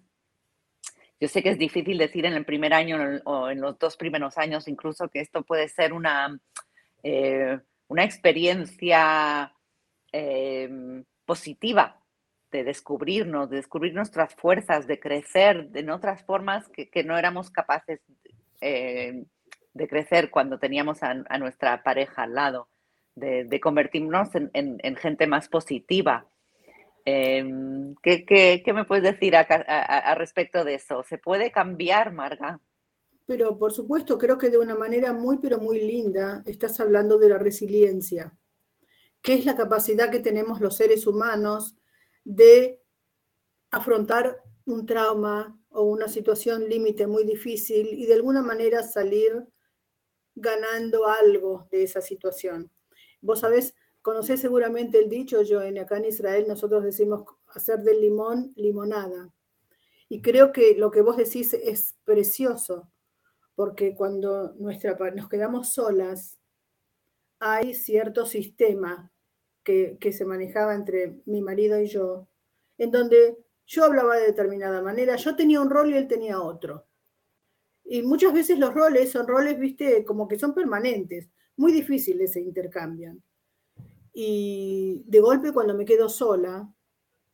Yo 1.20 1.28
sé 1.28 1.42
que 1.42 1.50
es 1.50 1.58
difícil 1.58 1.98
decir 1.98 2.26
en 2.26 2.34
el 2.34 2.44
primer 2.44 2.72
año 2.72 3.20
o 3.24 3.50
en 3.50 3.60
los 3.60 3.78
dos 3.78 3.96
primeros 3.96 4.38
años 4.38 4.68
incluso 4.68 5.08
que 5.08 5.20
esto 5.20 5.42
puede 5.42 5.68
ser 5.68 5.92
una, 5.92 6.38
eh, 7.02 7.58
una 7.88 8.04
experiencia 8.04 9.52
eh, 10.12 11.02
positiva 11.24 12.00
de 12.50 12.64
descubrirnos, 12.64 13.50
de 13.50 13.56
descubrir 13.56 13.94
nuestras 13.94 14.34
fuerzas, 14.34 14.86
de 14.86 14.98
crecer 14.98 15.68
en 15.74 15.90
otras 15.90 16.22
formas 16.24 16.68
que, 16.68 17.04
no 17.04 17.18
éramos 17.18 17.50
capaces 17.50 18.00
eh, 18.60 19.24
de 19.74 19.88
crecer 19.88 20.30
cuando 20.30 20.58
teníamos 20.58 21.02
a, 21.02 21.14
nuestra 21.38 21.82
pareja 21.82 22.22
al 22.22 22.34
lado, 22.34 22.68
de, 23.14 23.60
convertirnos 23.60 24.30
en, 24.34 24.96
gente 24.96 25.26
más 25.26 25.48
positiva. 25.48 26.26
Em, 27.10 27.94
¿qué, 28.02 28.62
me 28.74 28.84
puedes 28.84 29.02
decir 29.02 29.34
a, 29.34 30.14
respecto 30.14 30.62
de 30.62 30.74
eso? 30.74 31.02
¿Se 31.08 31.16
puede 31.16 31.50
cambiar, 31.50 32.12
Marga? 32.12 32.60
Pero 33.24 33.58
por 33.58 33.72
supuesto, 33.72 34.18
creo 34.18 34.36
que 34.36 34.50
de 34.50 34.58
una 34.58 34.74
manera 34.74 35.14
muy, 35.14 35.38
pero 35.38 35.58
muy 35.58 35.80
linda, 35.80 36.42
estás 36.44 36.80
hablando 36.80 37.18
de 37.18 37.30
la 37.30 37.38
resiliencia, 37.38 38.36
que 39.22 39.32
es 39.34 39.46
la 39.46 39.56
capacidad 39.56 40.10
que 40.10 40.20
tenemos 40.20 40.60
los 40.60 40.76
seres 40.76 41.06
humanos 41.06 41.76
de 42.24 42.82
afrontar 43.70 44.42
un 44.66 44.84
trauma 44.84 45.58
o 45.70 45.84
una 45.84 46.08
situación 46.08 46.68
límite 46.68 47.06
muy 47.06 47.24
difícil 47.24 47.88
y 47.88 48.04
de 48.04 48.14
alguna 48.14 48.42
manera 48.42 48.82
salir 48.82 49.46
ganando 50.34 51.06
algo 51.06 51.68
de 51.70 51.84
esa 51.84 52.02
situación. 52.02 52.70
Vos 53.22 53.40
sabés, 53.40 53.74
conocés 54.02 54.40
seguramente 54.40 54.98
el 54.98 55.08
dicho, 55.08 55.42
yo 55.42 55.62
en 55.62 55.78
acá 55.78 55.98
en 55.98 56.06
Israel 56.06 56.46
nosotros 56.48 56.84
decimos 56.84 57.24
hacer 57.48 57.80
del 57.80 58.00
limón 58.00 58.52
limonada. 58.56 59.32
Y 60.08 60.22
creo 60.22 60.52
que 60.52 60.74
lo 60.76 60.90
que 60.90 61.02
vos 61.02 61.16
decís 61.16 61.52
es 61.54 61.96
precioso, 62.04 62.90
porque 63.54 63.94
cuando 63.94 64.54
nuestra, 64.54 64.96
nos 65.14 65.28
quedamos 65.28 65.72
solas, 65.72 66.38
hay 67.38 67.74
cierto 67.74 68.26
sistema 68.26 69.12
que, 69.62 70.12
se 70.12 70.24
manejaba 70.24 70.74
entre 70.74 71.20
mi 71.26 71.42
marido 71.42 71.78
y 71.78 71.86
yo, 71.86 72.26
en 72.78 72.90
donde 72.90 73.36
yo 73.66 73.84
hablaba 73.84 74.16
de 74.16 74.26
determinada 74.26 74.80
manera, 74.80 75.16
yo 75.16 75.36
tenía 75.36 75.60
un 75.60 75.68
rol 75.68 75.90
y 75.90 75.96
él 75.96 76.08
tenía 76.08 76.40
otro. 76.40 76.86
Y 77.84 78.02
muchas 78.02 78.32
veces 78.32 78.58
los 78.58 78.72
roles 78.72 79.10
son 79.10 79.26
roles, 79.26 79.58
viste, 79.58 80.04
como 80.04 80.26
que 80.26 80.38
son 80.38 80.54
permanentes, 80.54 81.28
muy 81.56 81.72
difíciles 81.72 82.32
se 82.32 82.40
intercambian. 82.40 83.22
Y 84.20 85.04
de 85.06 85.20
golpe 85.20 85.52
cuando 85.52 85.74
me 85.74 85.84
quedo 85.84 86.08
sola, 86.08 86.68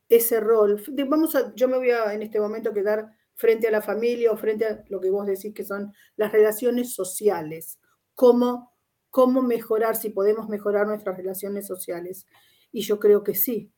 ese 0.08 0.40
rol, 0.40 0.82
vamos 1.08 1.34
a, 1.34 1.54
yo 1.54 1.66
me 1.66 1.78
voy 1.78 1.90
a 1.90 2.12
en 2.12 2.20
este 2.20 2.38
momento 2.38 2.74
quedar 2.74 3.10
frente 3.34 3.68
a 3.68 3.70
la 3.70 3.80
familia 3.80 4.30
o 4.30 4.36
frente 4.36 4.66
a 4.66 4.84
lo 4.88 5.00
que 5.00 5.10
vos 5.10 5.26
decís 5.26 5.54
que 5.54 5.64
son 5.64 5.94
las 6.16 6.30
relaciones 6.30 6.92
sociales, 6.92 7.78
cómo 8.14 8.74
cómo 9.14 9.42
mejorar, 9.42 9.94
si 9.94 10.10
podemos 10.10 10.48
mejorar 10.48 10.88
nuestras 10.88 11.16
relaciones 11.16 11.68
sociales. 11.68 12.26
Y 12.72 12.80
yo 12.80 12.98
creo 12.98 13.22
que 13.22 13.36
sí. 13.36 13.70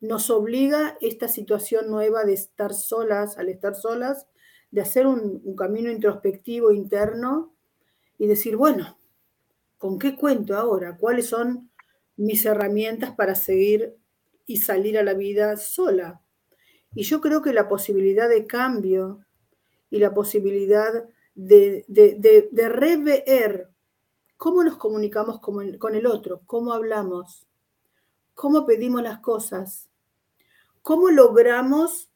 Nos 0.00 0.28
obliga 0.28 0.98
esta 1.00 1.28
situación 1.28 1.88
nueva 1.88 2.24
de 2.24 2.32
estar 2.32 2.74
solas, 2.74 3.38
al 3.38 3.48
estar 3.48 3.76
solas, 3.76 4.26
de 4.72 4.80
hacer 4.80 5.06
un, 5.06 5.54
camino 5.54 5.88
introspectivo 5.88 6.72
interno 6.72 7.54
y 8.18 8.26
decir, 8.26 8.56
bueno, 8.56 8.98
¿con 9.78 10.00
qué 10.00 10.16
cuento 10.16 10.56
ahora? 10.56 10.96
¿Cuáles 10.96 11.28
son 11.28 11.70
mis 12.16 12.44
herramientas 12.44 13.14
para 13.14 13.34
seguir 13.34 13.96
y 14.46 14.58
salir 14.58 14.98
a 14.98 15.02
la 15.02 15.14
vida 15.14 15.56
sola? 15.56 16.20
Y 16.94 17.02
yo 17.02 17.20
creo 17.20 17.42
que 17.42 17.52
la 17.52 17.68
posibilidad 17.68 18.28
de 18.28 18.46
cambio 18.46 19.24
y 19.90 19.98
la 19.98 20.14
posibilidad 20.14 21.08
de, 21.34 21.84
de, 21.88 22.48
de 22.50 22.68
rever 22.68 23.70
cómo 24.36 24.64
nos 24.64 24.76
comunicamos 24.76 25.40
con 25.40 25.94
el 25.94 26.06
otro, 26.06 26.42
cómo 26.46 26.72
hablamos, 26.72 27.46
cómo 28.34 28.66
pedimos 28.66 29.02
las 29.02 29.20
cosas, 29.20 29.88
cómo 30.82 31.10
logramos 31.10 32.10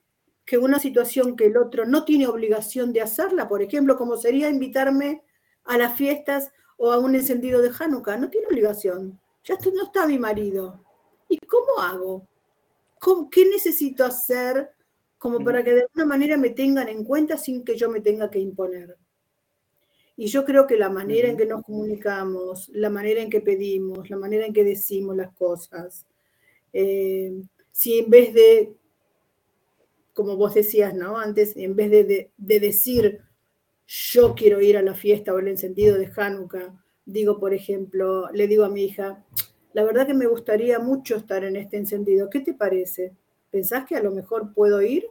que 0.44 0.58
una 0.58 0.78
situación 0.78 1.36
que 1.36 1.46
el 1.46 1.56
otro 1.56 1.86
no 1.86 2.04
tiene 2.04 2.26
obligación 2.26 2.92
de 2.92 3.00
hacerla, 3.00 3.48
por 3.48 3.62
ejemplo, 3.62 3.96
como 3.96 4.16
sería 4.16 4.48
invitarme 4.48 5.22
a 5.64 5.78
las 5.78 5.96
fiestas 5.96 6.50
o 6.76 6.92
a 6.92 6.98
un 6.98 7.14
encendido 7.14 7.62
de 7.62 7.70
Hanukkah, 7.78 8.16
no 8.16 8.30
tiene 8.30 8.48
obligación. 8.48 9.20
Ya 9.50 9.70
no 9.72 9.82
está 9.82 10.06
mi 10.06 10.16
marido. 10.16 10.80
¿Y 11.28 11.36
cómo 11.38 11.80
hago? 11.80 12.28
¿Qué 13.32 13.44
necesito 13.46 14.04
hacer 14.04 14.70
como 15.18 15.42
para 15.42 15.64
que 15.64 15.74
de 15.74 15.82
alguna 15.82 16.04
manera 16.04 16.36
me 16.36 16.50
tengan 16.50 16.88
en 16.88 17.02
cuenta 17.02 17.36
sin 17.36 17.64
que 17.64 17.76
yo 17.76 17.90
me 17.90 18.00
tenga 18.00 18.30
que 18.30 18.38
imponer? 18.38 18.96
Y 20.16 20.26
yo 20.26 20.44
creo 20.44 20.68
que 20.68 20.76
la 20.76 20.88
manera 20.88 21.28
en 21.28 21.36
que 21.36 21.46
nos 21.46 21.64
comunicamos, 21.64 22.68
la 22.68 22.90
manera 22.90 23.22
en 23.22 23.30
que 23.30 23.40
pedimos, 23.40 24.08
la 24.08 24.18
manera 24.18 24.46
en 24.46 24.52
que 24.52 24.62
decimos 24.62 25.16
las 25.16 25.34
cosas, 25.34 26.06
eh, 26.72 27.42
si 27.72 27.98
en 27.98 28.08
vez 28.08 28.32
de, 28.32 28.76
como 30.12 30.36
vos 30.36 30.54
decías, 30.54 30.94
¿no? 30.94 31.18
Antes, 31.18 31.56
en 31.56 31.74
vez 31.74 31.90
de, 31.90 32.30
decir 32.36 33.20
yo 33.88 34.36
quiero 34.36 34.60
ir 34.60 34.76
a 34.76 34.82
la 34.82 34.94
fiesta 34.94 35.34
o 35.34 35.40
el 35.40 35.48
encendido 35.48 35.98
de 35.98 36.12
Hanukkah, 36.14 36.79
digo, 37.10 37.38
por 37.38 37.54
ejemplo, 37.54 38.30
le 38.32 38.46
digo 38.46 38.64
a 38.64 38.68
mi 38.68 38.84
hija, 38.84 39.24
la 39.72 39.84
verdad 39.84 40.06
que 40.06 40.14
me 40.14 40.26
gustaría 40.26 40.78
mucho 40.78 41.16
estar 41.16 41.44
en 41.44 41.56
este 41.56 41.76
encendido, 41.76 42.30
¿qué 42.30 42.40
te 42.40 42.54
parece? 42.54 43.12
¿Pensás 43.50 43.84
que 43.84 43.96
a 43.96 44.02
lo 44.02 44.10
mejor 44.10 44.52
puedo 44.52 44.80
ir? 44.82 45.06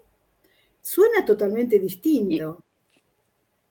Suena 0.81 1.25
totalmente 1.25 1.79
distinto. 1.79 2.63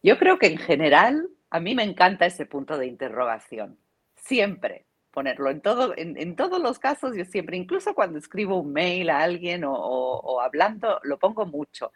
Yo 0.02 0.18
creo 0.18 0.38
que 0.38 0.46
en 0.46 0.58
general 0.58 1.28
a 1.50 1.60
mí 1.60 1.74
me 1.74 1.82
encanta 1.82 2.26
ese 2.26 2.46
punto 2.46 2.76
de 2.76 2.86
interrogación, 2.86 3.78
siempre, 4.16 4.86
ponerlo. 5.10 5.50
En, 5.50 5.60
todo, 5.60 5.94
en, 5.96 6.36
todos 6.36 6.60
los 6.60 6.78
casos, 6.78 7.16
yo 7.16 7.24
siempre, 7.24 7.56
incluso 7.56 7.94
cuando 7.94 8.18
escribo 8.18 8.60
un 8.60 8.72
mail 8.72 9.10
a 9.10 9.20
alguien 9.20 9.64
o, 9.66 10.40
hablando, 10.40 11.00
lo 11.02 11.18
pongo 11.18 11.46
mucho. 11.46 11.92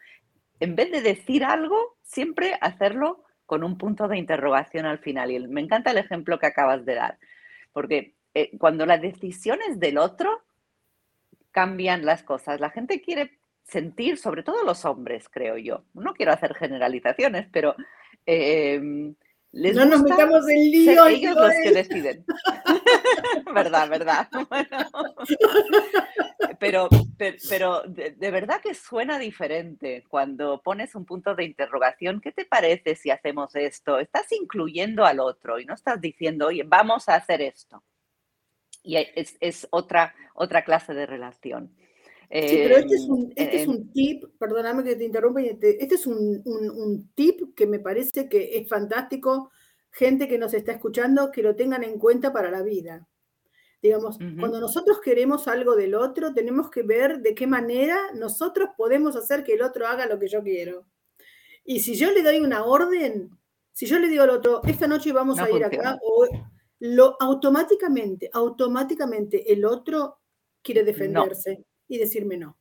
En 0.59 0.75
vez 0.75 0.91
de 0.91 1.01
decir 1.01 1.43
algo, 1.43 1.97
siempre 2.01 2.57
hacerlo 2.59 3.22
con 3.45 3.63
un 3.63 3.77
punto 3.77 4.07
de 4.07 4.17
interrogación 4.17 4.85
al 4.85 4.99
final. 4.99 5.31
Y 5.31 5.39
me 5.47 5.61
encanta 5.61 5.91
el 5.91 5.97
ejemplo 5.97 6.39
que 6.39 6.47
acabas 6.47 6.85
de 6.85 6.95
dar, 6.95 7.19
porque 7.71 8.15
eh, 8.33 8.57
cuando 8.57 8.85
la 8.85 8.97
decisión 8.97 9.59
es 9.67 9.79
del 9.79 9.97
otro, 9.97 10.43
cambian 11.51 12.05
las 12.05 12.23
cosas. 12.23 12.59
La 12.59 12.71
gente 12.71 13.01
quiere 13.01 13.37
sentir, 13.63 14.17
sobre 14.17 14.43
todo 14.43 14.63
los 14.63 14.85
hombres, 14.85 15.29
creo 15.29 15.57
yo. 15.57 15.83
No 15.93 16.13
quiero 16.13 16.31
hacer 16.31 16.53
generalizaciones, 16.55 17.47
pero 17.51 17.75
no 19.53 19.85
nos 19.85 20.01
metamos 20.01 20.49
en 20.49 20.71
lío. 20.71 21.05
ellos 21.05 21.35
los 21.35 21.51
que 21.63 21.71
deciden. 21.71 22.25
verdad, 23.53 23.87
verdad. 23.87 24.27
pero, 26.59 26.89
pero, 27.49 27.83
de, 27.83 28.31
verdad 28.31 28.61
que 28.61 28.73
suena 28.73 29.19
diferente 29.19 30.03
cuando 30.09 30.61
pones 30.61 30.95
un 30.95 31.05
punto 31.05 31.35
de 31.35 31.43
interrogación. 31.43 32.19
¿Qué 32.19 32.31
te 32.31 32.45
parece 32.45 32.95
si 32.95 33.11
hacemos 33.11 33.55
esto? 33.55 33.99
Estás 33.99 34.31
incluyendo 34.31 35.05
al 35.05 35.19
otro 35.19 35.59
y 35.59 35.65
no 35.65 35.75
estás 35.75 36.01
diciendo, 36.01 36.47
oye, 36.47 36.63
vamos 36.65 37.07
a 37.07 37.15
hacer 37.15 37.41
esto. 37.41 37.83
Y 38.81 38.97
es, 38.97 39.67
otra, 39.69 40.15
otra 40.33 40.63
clase 40.63 40.93
de 40.93 41.05
relación. 41.05 41.73
Sí, 42.33 42.61
pero 42.63 42.77
este 42.77 42.95
es 42.95 43.07
un, 43.07 43.31
este 43.35 43.61
es 43.61 43.67
un 43.67 43.91
tip, 43.91 44.23
perdóname 44.39 44.83
que 44.83 44.95
te 44.95 45.03
interrumpa, 45.03 45.39
este, 45.41 45.83
este 45.83 45.95
es 45.95 46.07
un, 46.07 46.41
un, 46.45 47.11
tip 47.13 47.53
que 47.55 47.67
me 47.67 47.77
parece 47.77 48.27
que 48.27 48.57
es 48.57 48.67
fantástico, 48.67 49.51
gente 49.91 50.27
que 50.27 50.39
nos 50.39 50.55
está 50.55 50.71
escuchando, 50.71 51.29
que 51.29 51.43
lo 51.43 51.55
tengan 51.55 51.83
en 51.83 51.99
cuenta 51.99 52.33
para 52.33 52.49
la 52.49 52.63
vida. 52.63 53.07
Digamos, 53.83 54.17
cuando 54.39 54.59
nosotros 54.59 54.99
queremos 54.99 55.47
algo 55.47 55.75
del 55.75 55.93
otro, 55.93 56.33
tenemos 56.33 56.71
que 56.71 56.81
ver 56.81 57.19
de 57.19 57.35
qué 57.35 57.45
manera 57.45 57.99
nosotros 58.15 58.69
podemos 58.77 59.15
hacer 59.15 59.43
que 59.43 59.53
el 59.53 59.61
otro 59.61 59.85
haga 59.85 60.07
lo 60.07 60.17
que 60.17 60.29
yo 60.29 60.41
quiero. 60.41 60.87
Y 61.63 61.81
si 61.81 61.95
yo 61.95 62.11
le 62.11 62.23
doy 62.23 62.39
una 62.39 62.65
orden, 62.65 63.29
si 63.73 63.85
yo 63.85 63.99
le 63.99 64.07
digo 64.07 64.23
al 64.23 64.31
otro, 64.31 64.61
esta 64.63 64.87
noche 64.87 65.11
vamos 65.11 65.37
a 65.37 65.51
ir 65.51 65.63
acá, 65.63 65.99
o 66.01 66.27
lo 66.79 67.15
automáticamente, 67.19 68.29
automáticamente 68.33 69.53
el 69.53 69.65
otro 69.65 70.17
quiere 70.63 70.83
defenderse 70.83 71.65
y 71.95 71.99
decirme 71.99 72.37
no. 72.37 72.57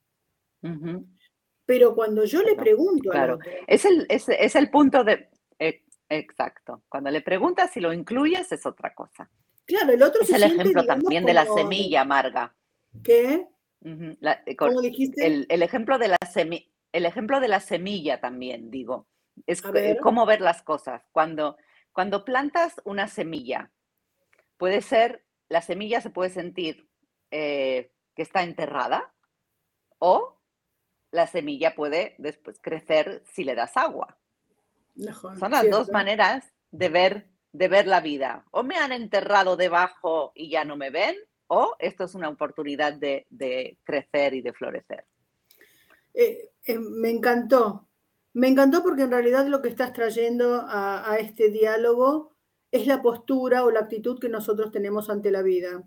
Pero 1.64 1.94
cuando 1.94 2.24
yo 2.24 2.42
le 2.42 2.54
pregunto 2.54 3.10
claro. 3.10 3.38
es, 3.66 3.84
el, 3.84 4.06
es, 4.08 4.56
el 4.56 4.70
punto 4.70 5.04
de... 5.04 5.28
Eh, 5.58 5.82
exacto. 6.08 6.82
Cuando 6.88 7.10
le 7.10 7.20
preguntas 7.22 7.70
si 7.72 7.80
lo 7.80 7.92
incluyes 7.92 8.50
es 8.52 8.66
otra 8.66 8.94
cosa. 8.94 9.30
Claro, 9.64 9.92
el 9.92 10.02
otro 10.02 10.22
es 10.22 10.30
el 10.30 10.42
ejemplo 10.42 10.84
también 10.84 11.24
de 11.24 11.34
la 11.34 11.46
semilla 11.46 12.02
amarga. 12.02 12.54
¿Qué? 13.02 13.46
Eh, 13.84 14.56
¿Cómo 14.56 14.80
dijiste? 14.80 15.46
El, 15.48 15.62
ejemplo 15.62 15.98
de 15.98 16.08
la 16.08 16.18
el 16.92 17.06
ejemplo 17.06 17.40
de 17.40 17.48
la 17.48 17.60
semilla 17.60 18.20
también, 18.20 18.70
digo. 18.70 19.06
Es 19.46 19.62
cómo 20.00 20.26
ver 20.26 20.40
las 20.40 20.62
cosas. 20.62 21.02
Cuando, 21.10 21.56
cuando 21.92 22.24
plantas 22.24 22.80
una 22.84 23.08
semilla, 23.08 23.70
puede 24.58 24.82
ser, 24.82 25.24
la 25.48 25.62
semilla 25.62 26.00
se 26.00 26.10
puede 26.10 26.30
sentir 26.30 26.88
eh, 27.30 27.92
que 28.14 28.22
está 28.22 28.42
enterrada 28.42 29.12
o 30.04 30.36
la 31.12 31.28
semilla 31.28 31.76
puede 31.76 32.16
después 32.18 32.58
crecer 32.60 33.22
si 33.24 33.44
le 33.44 33.54
das 33.54 33.76
agua. 33.76 34.18
Son 35.38 35.52
las 35.52 35.70
dos 35.70 35.90
maneras 35.90 36.52
de 36.72 36.88
ver, 36.88 37.28
de 37.52 37.68
ver 37.68 37.86
la 37.86 38.00
vida. 38.00 38.44
O 38.50 38.64
me 38.64 38.76
han 38.78 38.90
enterrado 38.90 39.56
debajo 39.56 40.32
y 40.34 40.50
ya 40.50 40.64
no 40.64 40.76
me 40.76 40.90
ven, 40.90 41.14
o 41.46 41.76
esto 41.78 42.02
es 42.02 42.16
una 42.16 42.28
oportunidad 42.28 42.94
de, 42.94 43.78
crecer 43.84 44.34
y 44.34 44.42
de 44.42 44.52
florecer. 44.52 45.06
Eh, 46.14 46.50
eh, 46.66 46.78
me 46.80 47.10
encantó. 47.10 47.88
Me 48.32 48.48
encantó 48.48 48.82
porque 48.82 49.02
en 49.02 49.12
realidad 49.12 49.46
lo 49.46 49.62
que 49.62 49.68
estás 49.68 49.92
trayendo 49.92 50.64
a 50.66 51.16
este 51.20 51.48
diálogo 51.50 52.34
es 52.72 52.88
la 52.88 53.02
postura 53.02 53.62
o 53.64 53.70
la 53.70 53.80
actitud 53.80 54.18
que 54.18 54.28
nosotros 54.28 54.72
tenemos 54.72 55.10
ante 55.10 55.30
la 55.30 55.42
vida 55.42 55.84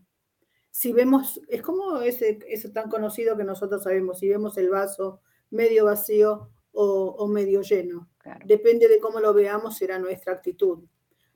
si 0.75 0.91
vemos, 0.91 1.39
es 1.47 1.61
como 1.61 2.01
ese, 2.01 2.37
eso 2.49 2.69
tan 2.73 2.89
conocido 2.89 3.37
que 3.37 3.45
nosotros 3.45 3.81
sabemos, 3.81 4.19
si 4.19 4.27
vemos 4.27 4.57
el 4.57 4.69
vaso 4.69 5.21
medio 5.49 5.85
vacío 5.85 6.49
o, 6.73 7.27
medio 7.29 7.61
lleno. 7.61 8.09
Depende 8.43 8.89
de 8.89 8.99
cómo 8.99 9.21
lo 9.21 9.33
veamos, 9.33 9.77
será 9.77 9.99
nuestra 9.99 10.33
actitud. 10.33 10.83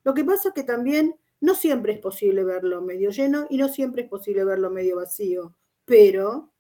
Lo 0.04 0.14
que 0.14 0.26
pasa 0.26 0.50
es 0.50 0.56
que 0.56 0.64
también 0.64 1.16
no 1.40 1.56
siempre 1.56 1.94
es 1.94 2.00
posible 2.00 2.44
verlo 2.44 2.82
medio 2.82 3.12
lleno 3.12 3.48
y 3.50 3.56
no 3.56 3.70
siempre 3.70 4.02
es 4.02 4.10
posible 4.10 4.44
verlo 4.44 4.72
medio 4.72 4.98
vacío, 4.98 5.56
pero 5.86 6.52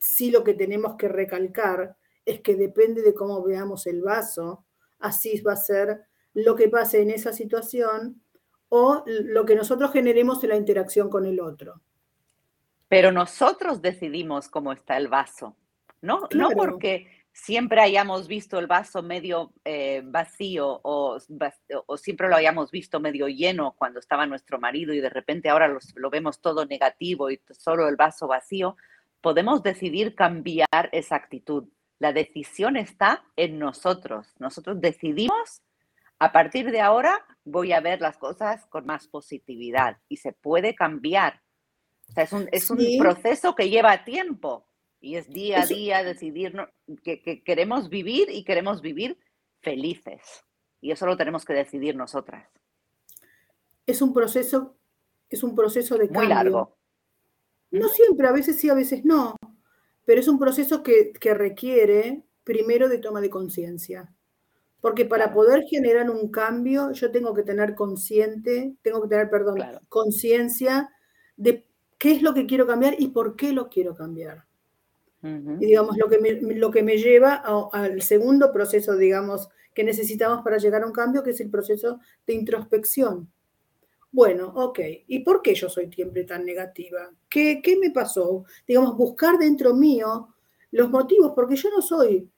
sí 0.00 0.32
lo 0.32 0.42
que 0.42 0.54
tenemos 0.54 0.96
que 0.96 1.06
recalcar 1.06 1.96
es 2.24 2.40
que 2.40 2.56
depende 2.56 3.00
de 3.02 3.14
cómo 3.14 3.44
veamos 3.44 3.86
el 3.86 4.02
vaso, 4.02 4.64
así 4.98 5.40
va 5.42 5.52
a 5.52 5.56
ser 5.56 6.00
lo 6.34 6.56
que 6.56 6.68
pase 6.68 7.00
en 7.00 7.10
esa 7.10 7.32
situación 7.32 8.20
o 8.70 9.04
lo 9.06 9.44
que 9.44 9.54
nosotros 9.54 9.92
generemos 9.92 10.42
en 10.42 10.50
la 10.50 10.56
interacción 10.56 11.10
con 11.10 11.24
el 11.24 11.38
otro. 11.38 11.80
Pero 12.88 13.12
nosotros 13.12 13.82
decidimos 13.82 14.48
cómo 14.48 14.72
está 14.72 14.96
el 14.96 15.08
vaso, 15.08 15.56
¿no? 16.00 16.28
No 16.34 16.50
porque 16.50 17.18
siempre 17.38 17.80
hayamos 17.80 18.26
visto 18.26 18.58
el 18.58 18.66
vaso 18.66 19.02
medio 19.02 19.52
eh, 19.64 20.02
vacío 20.04 20.80
o, 20.82 21.18
siempre 21.96 22.28
lo 22.28 22.36
hayamos 22.36 22.70
visto 22.70 22.98
medio 22.98 23.28
lleno 23.28 23.74
cuando 23.78 24.00
estaba 24.00 24.26
nuestro 24.26 24.58
marido 24.58 24.92
y 24.92 25.00
de 25.00 25.08
repente 25.08 25.48
ahora 25.48 25.72
lo 25.94 26.10
vemos 26.10 26.40
todo 26.40 26.66
negativo 26.66 27.30
y 27.30 27.40
solo 27.50 27.88
el 27.88 27.96
vaso 27.96 28.26
vacío, 28.26 28.76
podemos 29.20 29.62
decidir 29.62 30.14
cambiar 30.14 30.88
esa 30.92 31.16
actitud. 31.16 31.68
La 31.98 32.12
decisión 32.12 32.76
está 32.76 33.24
en 33.36 33.58
nosotros. 33.58 34.34
Nosotros 34.38 34.80
decidimos, 34.80 35.62
a 36.18 36.32
partir 36.32 36.70
de 36.70 36.80
ahora 36.80 37.24
voy 37.44 37.72
a 37.72 37.80
ver 37.80 38.00
las 38.00 38.18
cosas 38.18 38.66
con 38.66 38.86
más 38.86 39.06
positividad 39.08 39.98
y 40.08 40.16
se 40.16 40.32
puede 40.32 40.74
cambiar 40.74 41.40
es 42.16 42.32
un, 42.32 42.48
es 42.52 42.70
un 42.70 42.78
proceso 42.98 43.54
que 43.54 43.68
lleva 43.70 44.04
tiempo 44.04 44.68
y 45.00 45.16
es 45.16 45.28
día 45.28 45.62
a 45.62 45.66
día 45.66 46.02
decidir 46.02 46.54
que, 47.02 47.42
queremos 47.44 47.88
vivir 47.88 48.28
y 48.30 48.44
queremos 48.44 48.80
vivir 48.80 49.18
felices. 49.60 50.44
Y 50.80 50.90
eso 50.90 51.06
lo 51.06 51.16
tenemos 51.16 51.44
que 51.44 51.54
decidir 51.54 51.96
nosotras. 51.96 52.48
Es 53.86 54.02
un 54.02 54.12
proceso, 54.12 54.76
es 55.28 55.42
un 55.42 55.54
proceso 55.54 55.96
de 55.96 56.06
cambio. 56.06 56.20
Muy 56.20 56.28
largo. 56.28 56.76
No 57.70 57.88
siempre, 57.88 58.26
a 58.26 58.32
veces 58.32 58.58
sí, 58.58 58.68
a 58.68 58.74
veces 58.74 59.04
no. 59.04 59.36
Pero 60.04 60.20
es 60.20 60.28
un 60.28 60.38
proceso 60.38 60.82
que, 60.82 61.12
requiere 61.34 62.24
primero 62.44 62.88
de 62.88 62.98
toma 62.98 63.20
de 63.20 63.30
conciencia. 63.30 64.12
Porque 64.80 65.04
para 65.04 65.32
poder 65.32 65.64
generar 65.64 66.08
un 66.08 66.30
cambio, 66.30 66.92
yo 66.92 67.10
tengo 67.10 67.34
que 67.34 67.42
tener 67.42 67.74
consciente, 67.74 68.76
tengo 68.82 69.02
que 69.02 69.08
tener, 69.08 69.28
perdón, 69.28 69.58
conciencia 69.88 70.88
de 71.36 71.67
qué 71.98 72.12
es 72.12 72.22
lo 72.22 72.32
que 72.32 72.46
quiero 72.46 72.66
cambiar 72.66 72.94
y 72.98 73.08
por 73.08 73.36
qué 73.36 73.52
lo 73.52 73.68
quiero 73.68 73.94
cambiar. 73.94 74.44
Y 75.20 75.66
digamos, 75.66 75.96
lo 75.98 76.08
que 76.08 76.20
me, 76.20 76.32
lo 76.54 76.70
que 76.70 76.84
me 76.84 76.96
lleva 76.96 77.42
al 77.72 78.00
segundo 78.02 78.52
proceso, 78.52 78.96
digamos, 78.96 79.48
que 79.74 79.82
necesitamos 79.82 80.44
para 80.44 80.58
llegar 80.58 80.82
a 80.84 80.86
un 80.86 80.92
cambio, 80.92 81.24
que 81.24 81.30
es 81.30 81.40
el 81.40 81.50
proceso 81.50 81.98
de 82.24 82.34
introspección. 82.34 83.28
Bueno, 84.12 84.52
ok, 84.54 84.78
¿y 85.08 85.20
por 85.20 85.42
qué 85.42 85.54
yo 85.54 85.68
soy 85.68 85.92
siempre 85.92 86.22
tan 86.22 86.44
negativa? 86.44 87.10
¿Qué, 87.28 87.60
¿Qué 87.60 87.76
me 87.76 87.90
pasó? 87.90 88.44
Digamos, 88.66 88.96
buscar 88.96 89.38
dentro 89.38 89.74
mío 89.74 90.28
los 90.70 90.88
motivos, 90.88 91.32
porque 91.34 91.56
yo 91.56 91.68
no 91.70 91.82
soy 91.82 92.30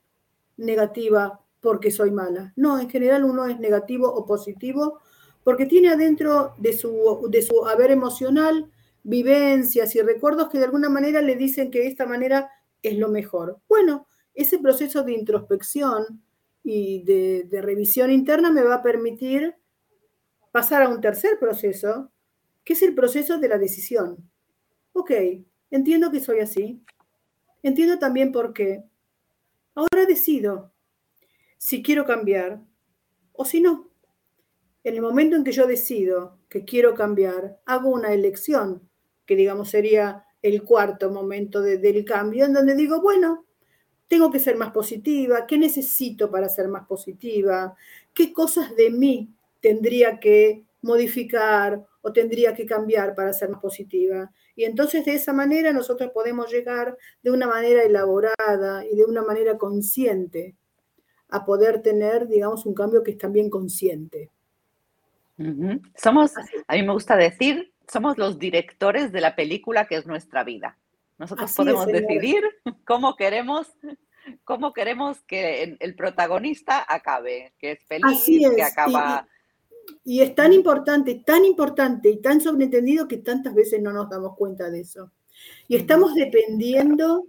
negativa 0.57 1.39
porque 1.59 1.91
soy 1.91 2.11
mala. 2.11 2.51
No, 2.55 2.79
en 2.79 2.89
general 2.89 3.23
uno 3.23 3.45
es 3.45 3.59
negativo 3.59 4.11
o 4.11 4.25
positivo 4.25 4.99
porque 5.43 5.65
tiene 5.65 5.89
adentro 5.89 6.55
de 6.57 6.73
su, 6.73 7.27
de 7.29 7.41
su 7.41 7.65
haber 7.65 7.91
emocional 7.91 8.69
vivencias 9.03 9.95
y 9.95 10.01
recuerdos 10.01 10.49
que 10.49 10.59
de 10.59 10.65
alguna 10.65 10.89
manera 10.89 11.21
le 11.21 11.35
dicen 11.35 11.71
que 11.71 11.87
esta 11.87 12.05
manera 12.05 12.49
es 12.81 12.97
lo 12.97 13.09
mejor. 13.09 13.59
Bueno, 13.67 14.07
ese 14.33 14.59
proceso 14.59 15.03
de 15.03 15.13
introspección 15.13 16.23
y 16.63 17.03
de, 17.03 17.61
revisión 17.61 18.11
interna 18.11 18.51
me 18.51 18.63
va 18.63 18.75
a 18.75 18.83
permitir 18.83 19.55
pasar 20.51 20.83
a 20.83 20.89
un 20.89 21.01
tercer 21.01 21.39
proceso, 21.39 22.11
que 22.63 22.73
es 22.73 22.81
el 22.81 22.93
proceso 22.93 23.37
de 23.37 23.47
la 23.47 23.57
decisión. 23.57 24.29
Ok, 24.93 25.11
entiendo 25.69 26.11
que 26.11 26.19
soy 26.19 26.39
así. 26.39 26.83
Entiendo 27.63 27.99
también 27.99 28.31
por 28.31 28.53
qué. 28.53 28.83
Ahora 29.73 30.05
decido 30.05 30.73
si 31.57 31.81
quiero 31.81 32.05
cambiar 32.05 32.61
o 33.33 33.45
si 33.45 33.61
no. 33.61 33.89
En 34.83 34.95
el 34.95 35.01
momento 35.01 35.35
en 35.35 35.43
que 35.43 35.51
yo 35.51 35.67
decido 35.67 36.39
que 36.49 36.65
quiero 36.65 36.95
cambiar, 36.95 37.61
hago 37.65 37.89
una 37.89 38.13
elección 38.13 38.90
que 39.31 39.37
digamos 39.37 39.69
sería 39.69 40.25
el 40.41 40.61
cuarto 40.63 41.09
momento 41.09 41.61
del 41.61 42.03
cambio, 42.03 42.43
en 42.43 42.51
donde 42.51 42.75
digo, 42.75 42.99
bueno, 43.01 43.45
tengo 44.09 44.29
que 44.29 44.39
ser 44.39 44.57
más 44.57 44.71
positiva, 44.71 45.47
¿qué 45.47 45.57
necesito 45.57 46.29
para 46.29 46.49
ser 46.49 46.67
más 46.67 46.85
positiva? 46.85 47.73
¿Qué 48.13 48.33
cosas 48.33 48.75
de 48.75 48.89
mí 48.89 49.29
tendría 49.61 50.19
que 50.19 50.65
modificar 50.81 51.81
o 52.01 52.11
tendría 52.11 52.53
que 52.53 52.65
cambiar 52.65 53.15
para 53.15 53.31
ser 53.31 53.47
más 53.47 53.61
positiva. 53.61 54.29
Y 54.53 54.65
entonces 54.65 55.05
de 55.05 55.13
esa 55.13 55.31
manera 55.31 55.71
nosotros 55.71 56.11
podemos 56.13 56.51
llegar 56.51 56.97
de 57.23 57.31
una 57.31 57.47
manera 57.47 57.83
elaborada 57.83 58.85
y 58.85 58.97
de 58.97 59.05
una 59.05 59.21
manera 59.21 59.57
consciente 59.57 60.57
a 61.29 61.45
poder 61.45 61.81
tener, 61.81 62.27
digamos, 62.27 62.65
un 62.65 62.73
cambio 62.73 63.01
que 63.01 63.11
es 63.11 63.17
también 63.17 63.49
consciente. 63.49 64.29
Somos, 65.95 66.33
a 66.67 66.75
mí 66.75 66.83
me 66.83 66.91
gusta 66.91 67.15
decir, 67.15 67.70
somos 67.87 68.17
los 68.17 68.39
directores 68.39 69.11
de 69.11 69.21
la 69.21 69.35
película 69.35 69.87
que 69.87 69.95
es 69.95 70.05
nuestra 70.05 70.43
vida. 70.43 70.77
Nosotros 71.17 71.53
podemos 71.55 71.85
decidir 71.85 72.43
cómo 72.85 73.15
queremos, 73.15 73.67
cómo 74.43 74.73
queremos 74.73 75.21
que 75.21 75.77
el 75.79 75.95
protagonista 75.95 76.83
acabe, 76.87 77.53
que 77.59 77.73
es 77.73 77.83
feliz, 77.85 78.23
que 78.55 78.63
acaba. 78.63 79.27
Y, 80.03 80.21
es 80.21 80.33
tan 80.35 80.53
importante, 80.53 81.21
tan 81.25 81.43
importante 81.45 82.09
y 82.09 82.21
tan 82.21 82.39
sobreentendido 82.39 83.07
que 83.07 83.17
tantas 83.17 83.53
veces 83.53 83.81
no 83.81 83.91
nos 83.91 84.09
damos 84.09 84.35
cuenta 84.35 84.69
de 84.69 84.81
eso. 84.81 85.11
Y 85.67 85.75
estamos 85.75 86.15
dependiendo 86.15 87.27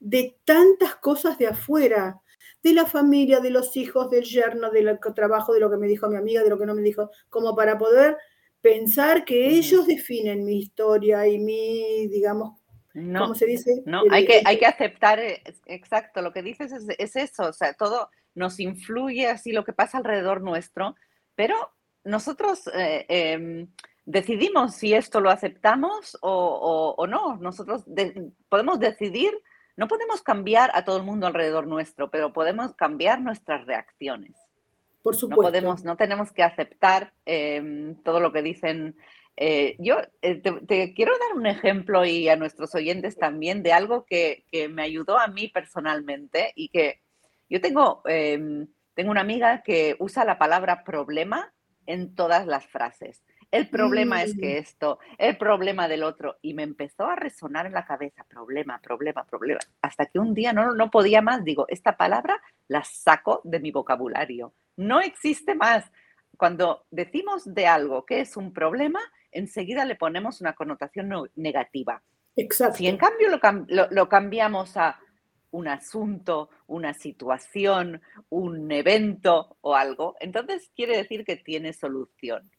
de 0.00 0.36
tantas 0.44 0.96
cosas 0.96 1.38
de 1.38 1.46
afuera, 1.46 2.20
de 2.62 2.72
la 2.72 2.86
familia, 2.86 3.40
de 3.40 3.50
los 3.50 3.76
hijos, 3.76 4.10
del 4.10 4.24
yerno, 4.24 4.70
del 4.70 4.98
trabajo, 5.14 5.52
de 5.52 5.60
lo 5.60 5.70
que 5.70 5.76
me 5.76 5.86
dijo 5.86 6.08
mi 6.08 6.16
amiga, 6.16 6.42
de 6.42 6.50
lo 6.50 6.58
que 6.58 6.66
no 6.66 6.74
me 6.74 6.82
dijo, 6.82 7.10
como 7.28 7.54
para 7.54 7.78
poder 7.78 8.16
pensar 8.60 9.24
que 9.24 9.48
ellos 9.48 9.86
definen 9.86 10.44
mi 10.44 10.58
historia 10.58 11.26
y 11.26 11.38
mi, 11.38 12.06
digamos, 12.08 12.60
no, 12.94 13.20
¿cómo 13.20 13.34
se 13.34 13.46
dice? 13.46 13.82
No, 13.86 14.02
hay 14.10 14.26
que, 14.26 14.42
hay 14.44 14.58
que 14.58 14.66
aceptar, 14.66 15.18
eh, 15.20 15.42
exacto, 15.66 16.22
lo 16.22 16.32
que 16.32 16.42
dices 16.42 16.72
es, 16.98 17.16
eso, 17.16 17.44
o 17.44 17.52
sea, 17.52 17.72
todo 17.74 18.10
nos 18.34 18.58
influye 18.60 19.28
así 19.28 19.52
lo 19.52 19.64
que 19.64 19.72
pasa 19.72 19.98
alrededor 19.98 20.42
nuestro, 20.42 20.96
pero 21.34 21.72
nosotros 22.04 22.68
eh, 22.74 23.06
em, 23.08 23.68
decidimos 24.04 24.74
si 24.74 24.94
esto 24.94 25.20
lo 25.20 25.30
aceptamos 25.30 26.18
o, 26.20 27.06
no, 27.08 27.36
nosotros 27.36 27.84
podemos 28.48 28.80
decidir 28.80 29.32
no 29.80 29.88
podemos 29.88 30.20
cambiar 30.20 30.70
a 30.74 30.84
todo 30.84 30.98
el 30.98 31.04
mundo 31.04 31.26
alrededor 31.26 31.66
nuestro, 31.66 32.10
pero 32.10 32.34
podemos 32.34 32.74
cambiar 32.74 33.22
nuestras 33.22 33.64
reacciones. 33.64 34.36
Por 35.02 35.16
supuesto. 35.16 35.42
No, 35.42 35.48
podemos, 35.48 35.84
no 35.84 35.96
tenemos 35.96 36.32
que 36.32 36.42
aceptar 36.42 37.12
em, 37.24 37.94
todo 38.02 38.20
lo 38.20 38.32
que 38.32 38.42
dicen. 38.42 38.96
Eh, 39.36 39.76
yo 39.78 39.96
eh, 40.20 40.36
te, 40.36 40.92
quiero 40.92 41.12
dar 41.18 41.38
un 41.38 41.46
ejemplo 41.46 42.04
y 42.04 42.28
a 42.28 42.36
nuestros 42.36 42.74
oyentes 42.74 43.16
también 43.16 43.62
de 43.62 43.72
algo 43.72 44.04
que, 44.04 44.44
me 44.70 44.82
ayudó 44.82 45.18
a 45.18 45.28
mí 45.28 45.48
personalmente 45.48 46.52
y 46.54 46.68
que 46.68 47.00
yo 47.48 47.60
tengo, 47.60 48.02
em, 48.06 48.66
tengo 48.94 49.10
una 49.10 49.22
amiga 49.22 49.62
que 49.62 49.96
usa 49.98 50.24
la 50.24 50.38
palabra 50.38 50.84
problema 50.84 51.52
en 51.86 52.14
todas 52.14 52.46
las 52.46 52.66
frases. 52.66 53.22
El 53.50 53.68
problema 53.68 54.22
es 54.22 54.36
que 54.38 54.54
mm. 54.54 54.58
esto, 54.58 54.98
el 55.18 55.36
problema 55.36 55.88
del 55.88 56.04
otro. 56.04 56.36
Y 56.40 56.54
me 56.54 56.62
empezó 56.62 57.06
a 57.06 57.16
resonar 57.16 57.66
en 57.66 57.72
la 57.72 57.84
cabeza, 57.84 58.24
problema, 58.28 58.80
problema, 58.80 59.24
problema. 59.24 59.60
Hasta 59.82 60.06
que 60.06 60.20
un 60.20 60.34
día 60.34 60.52
no, 60.52 60.74
no 60.74 60.90
podía 60.90 61.20
más. 61.20 61.44
Digo, 61.44 61.66
esta 61.68 61.96
palabra 61.96 62.40
la 62.68 62.84
saco 62.84 63.40
de 63.42 63.58
mi 63.58 63.72
vocabulario. 63.72 64.54
No 64.76 65.00
existe 65.00 65.54
más. 65.54 65.90
Cuando 66.36 66.86
decimos 66.90 67.42
de 67.52 67.66
algo 67.66 68.06
que 68.06 68.20
es 68.20 68.36
un 68.36 68.52
problema, 68.52 69.00
enseguida 69.30 69.84
le 69.84 69.96
ponemos 69.96 70.40
una 70.40 70.54
connotación 70.54 71.30
negativa. 71.36 72.02
Exacto. 72.36 72.76
Si 72.76 72.86
en 72.86 72.96
cambio 72.96 73.28
lo 73.90 74.08
cambiamos 74.08 74.76
a 74.76 74.98
un 75.50 75.68
asunto, 75.68 76.48
una 76.68 76.94
situación, 76.94 78.00
un 78.28 78.70
evento 78.70 79.56
o 79.60 79.74
algo, 79.74 80.16
entonces 80.20 80.70
quiere 80.74 80.96
decir 80.96 81.24
que 81.24 81.36
tiene 81.36 81.72
solución. 81.72 82.50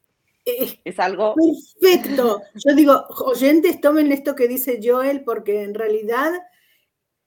Es 0.45 0.99
algo... 0.99 1.35
Perfecto. 1.81 2.41
Yo 2.53 2.75
digo, 2.75 3.05
oyentes, 3.25 3.79
tomen 3.79 4.11
esto 4.11 4.35
que 4.35 4.47
dice 4.47 4.79
Joel, 4.83 5.23
porque 5.23 5.63
en 5.63 5.73
realidad 5.73 6.31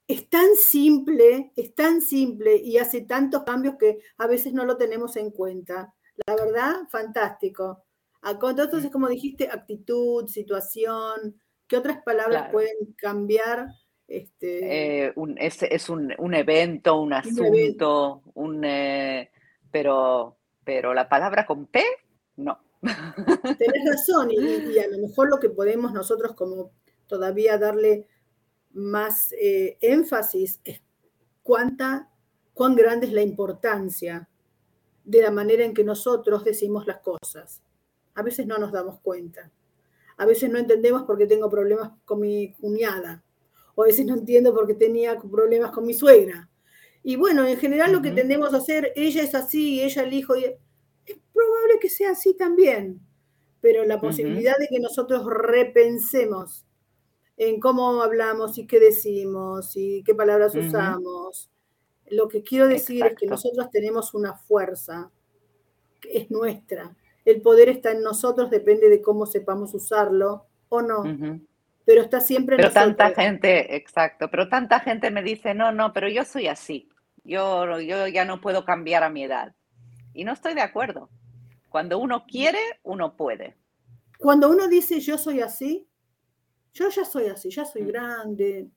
es 0.07 0.29
tan 0.29 0.55
simple, 0.57 1.53
es 1.57 1.75
tan 1.75 2.01
simple 2.01 2.57
y 2.57 2.79
hace 2.79 3.03
tantos 3.03 3.45
cambios 3.45 3.77
que 3.79 4.01
a 4.19 4.27
veces 4.27 4.53
no 4.53 4.65
lo 4.65 4.77
tenemos 4.77 5.17
en 5.17 5.31
cuenta. 5.31 5.95
La 6.27 6.37
verdad, 6.37 6.75
fantástico. 6.91 7.85
Entonces, 8.23 8.91
como 8.91 9.09
dijiste, 9.09 9.49
actitud, 9.51 10.27
situación, 10.29 11.41
¿qué 11.67 11.77
otras 11.77 12.03
palabras 12.03 12.51
pueden 12.51 12.95
cambiar? 12.97 13.69
Este... 14.07 15.07
Eh, 15.07 15.15
es, 15.37 15.89
un, 15.89 16.35
evento, 16.35 17.01
un 17.01 17.13
asunto, 17.13 18.23
un, 18.35 18.65
eh, 18.65 19.31
pero, 19.71 20.39
pero 20.63 20.95
la 20.95 21.09
palabra 21.09 21.45
con 21.45 21.67
P, 21.67 21.83
no. 22.37 22.59
Tenés 22.81 23.91
razón, 23.91 24.31
y, 24.31 24.79
a 24.79 24.89
lo 24.89 24.99
mejor 24.99 25.31
lo 25.31 25.39
que 25.39 25.49
podemos 25.49 25.93
nosotros 25.93 26.35
como 26.35 26.73
todavía 27.07 27.59
darle 27.59 28.07
más 28.75 29.33
eh, 29.33 29.79
énfasis 29.81 30.61
es 30.65 30.83
cuánta, 31.43 32.11
cuán 32.53 32.75
grande 32.75 33.07
es 33.07 33.13
la 33.13 33.23
importancia 33.23 34.29
de 35.05 35.23
la 35.23 35.31
manera 35.31 35.65
en 35.65 35.75
que 35.75 35.85
nosotros 35.85 36.45
decimos 36.45 36.87
las 36.87 36.99
cosas. 36.99 37.63
A 38.15 38.23
veces 38.23 38.47
no 38.47 38.59
nos 38.59 38.73
damos 38.73 39.01
cuenta. 39.01 39.51
A 40.17 40.27
veces 40.27 40.51
no 40.51 40.59
entendemos 40.59 41.03
porque 41.05 41.27
tengo 41.27 41.49
problemas 41.49 41.93
con 42.05 42.21
mi 42.21 42.53
cuñada. 42.55 43.23
O 43.75 43.83
a 43.83 43.87
veces 43.87 44.07
no 44.07 44.15
entiendo 44.15 44.55
porque 44.55 44.75
tenía 44.75 45.19
problemas 45.19 45.73
con 45.73 45.87
mi 45.87 45.95
suegra. 45.95 46.49
Y 47.03 47.17
bueno, 47.17 47.47
en 47.47 47.59
general 47.59 47.93
lo 47.93 48.01
que 48.01 48.13
tendemos 48.13 48.55
a 48.55 48.59
hacer, 48.59 48.93
ella 48.97 49.23
es 49.23 49.35
así, 49.35 49.83
ella 49.83 50.05
el 50.05 50.13
hijo, 50.15 50.35
es 50.35 50.55
probable 51.33 51.79
que 51.81 51.91
sea 51.91 52.13
así 52.13 52.35
también, 52.35 53.01
pero 53.61 53.85
la 53.85 54.01
posibilidad 54.01 54.57
de 54.59 54.69
que 54.69 54.81
nosotros 54.81 55.27
repensemos 55.27 56.64
en 57.37 57.61
cómo 57.61 58.03
hablamos 58.03 58.59
y 58.59 58.67
qué 58.67 58.79
decimos 58.79 59.77
y 59.77 60.03
qué 60.05 60.15
palabras 60.15 60.55
usamos. 60.55 61.51
Lo 62.11 62.29
que 62.29 62.43
quiero 62.43 62.69
decir 62.69 63.05
es 63.05 63.17
que 63.17 63.27
nosotros 63.27 63.71
tenemos 63.71 64.15
una 64.15 64.35
fuerza 64.35 65.11
que 66.01 66.19
es 66.19 66.31
nuestra. 66.31 66.95
El 67.25 67.41
poder 67.41 67.69
está 67.69 67.93
en 67.93 68.03
nosotros, 68.03 68.51
depende 68.51 68.89
de 68.89 69.01
cómo 69.01 69.27
sepamos 69.27 69.75
usarlo 69.75 70.47
o 70.69 70.83
no. 70.83 71.03
Pero 71.85 72.03
está 72.03 72.21
siempre 72.21 72.57
en 72.57 72.63
pero 72.63 72.73
tanta 72.73 73.11
gente, 73.11 73.77
exacto, 73.77 74.31
pero 74.31 74.49
tanta 74.49 74.81
gente 74.81 75.11
me 75.11 75.23
dice, 75.23 75.55
no, 75.55 75.73
no, 75.73 75.93
pero 75.93 76.09
yo 76.09 76.25
soy 76.25 76.47
así. 76.47 76.89
Yo, 77.25 77.81
yo 77.81 78.07
ya 78.07 78.25
no 78.25 78.41
puedo 78.41 78.65
cambiar 78.65 79.03
a 79.03 79.11
mi 79.11 79.25
edad. 79.25 79.55
Y 80.13 80.25
no 80.25 80.33
estoy 80.33 80.55
de 80.55 80.61
acuerdo. 80.61 81.11
Cuando 81.71 81.99
uno 81.99 82.25
quiere, 82.27 82.61
uno 82.83 83.17
puede. 83.17 83.57
Cuando 84.19 84.49
uno 84.49 84.69
dice 84.69 85.01
yo 85.01 85.19
soy 85.19 85.41
así, 85.41 85.89
yo 86.75 86.91
ya 86.91 87.05
soy 87.05 87.27
así, 87.27 87.51
ya 87.51 87.65
soy 87.65 87.83
mm. 87.83 87.87
grande, 87.89 88.71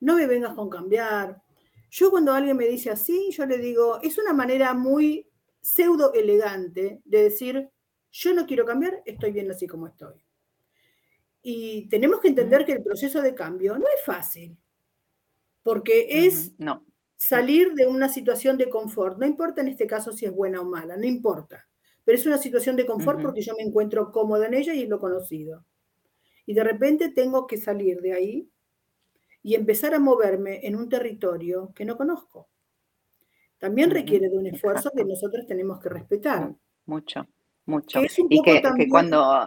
no 0.00 0.16
me 0.16 0.26
vengas 0.26 0.54
con 0.54 0.68
cambiar. 0.68 1.42
Yo 1.90 2.10
cuando 2.10 2.32
alguien 2.32 2.56
me 2.56 2.66
dice 2.66 2.90
así, 2.90 3.30
yo 3.30 3.46
le 3.46 3.58
digo, 3.58 4.00
es 4.02 4.18
una 4.18 4.32
manera 4.32 4.74
muy 4.74 5.26
pseudo 5.60 6.12
elegante 6.12 7.00
de 7.04 7.22
decir, 7.22 7.70
yo 8.10 8.34
no 8.34 8.46
quiero 8.46 8.66
cambiar, 8.66 9.02
estoy 9.06 9.32
bien 9.32 9.50
así 9.50 9.66
como 9.66 9.86
estoy. 9.86 10.22
Y 11.40 11.88
tenemos 11.88 12.20
que 12.20 12.28
entender 12.28 12.62
mm. 12.62 12.66
que 12.66 12.72
el 12.72 12.82
proceso 12.82 13.22
de 13.22 13.34
cambio 13.34 13.78
no 13.78 13.86
es 13.86 14.04
fácil, 14.04 14.56
porque 15.62 16.26
es 16.26 16.52
no 16.58 16.84
salir 17.22 17.72
de 17.74 17.86
una 17.86 18.08
situación 18.08 18.58
de 18.58 18.68
confort. 18.68 19.16
No 19.16 19.24
importa 19.24 19.60
en 19.60 19.68
este 19.68 19.86
caso 19.86 20.10
si 20.10 20.26
es 20.26 20.32
buena 20.32 20.60
o 20.60 20.64
mala, 20.64 20.96
no 20.96 21.06
importa. 21.06 21.68
Pero 22.04 22.18
es 22.18 22.26
una 22.26 22.36
situación 22.36 22.74
de 22.74 22.84
confort 22.84 23.22
porque 23.22 23.42
yo 23.42 23.54
me 23.56 23.62
encuentro 23.62 24.10
cómoda 24.10 24.46
en 24.46 24.54
ella 24.54 24.74
y 24.74 24.82
es 24.82 24.88
lo 24.88 24.98
conocido. 24.98 25.64
Y 26.46 26.54
de 26.54 26.64
repente 26.64 27.10
tengo 27.10 27.46
que 27.46 27.56
salir 27.56 28.00
de 28.00 28.12
ahí 28.12 28.50
y 29.42 29.54
empezar 29.54 29.94
a 29.94 29.98
moverme 29.98 30.60
en 30.66 30.76
un 30.76 30.88
territorio 30.88 31.72
que 31.74 31.84
no 31.84 31.96
conozco. 31.96 32.48
También 33.58 33.90
requiere 33.90 34.28
de 34.28 34.36
un 34.36 34.46
esfuerzo 34.46 34.90
que 34.94 35.04
nosotros 35.04 35.46
tenemos 35.46 35.80
que 35.80 35.88
respetar. 35.88 36.54
Mucho, 36.86 37.26
mucho. 37.66 38.00
y 38.28 38.42
que, 38.42 38.60
cuando... 38.88 39.46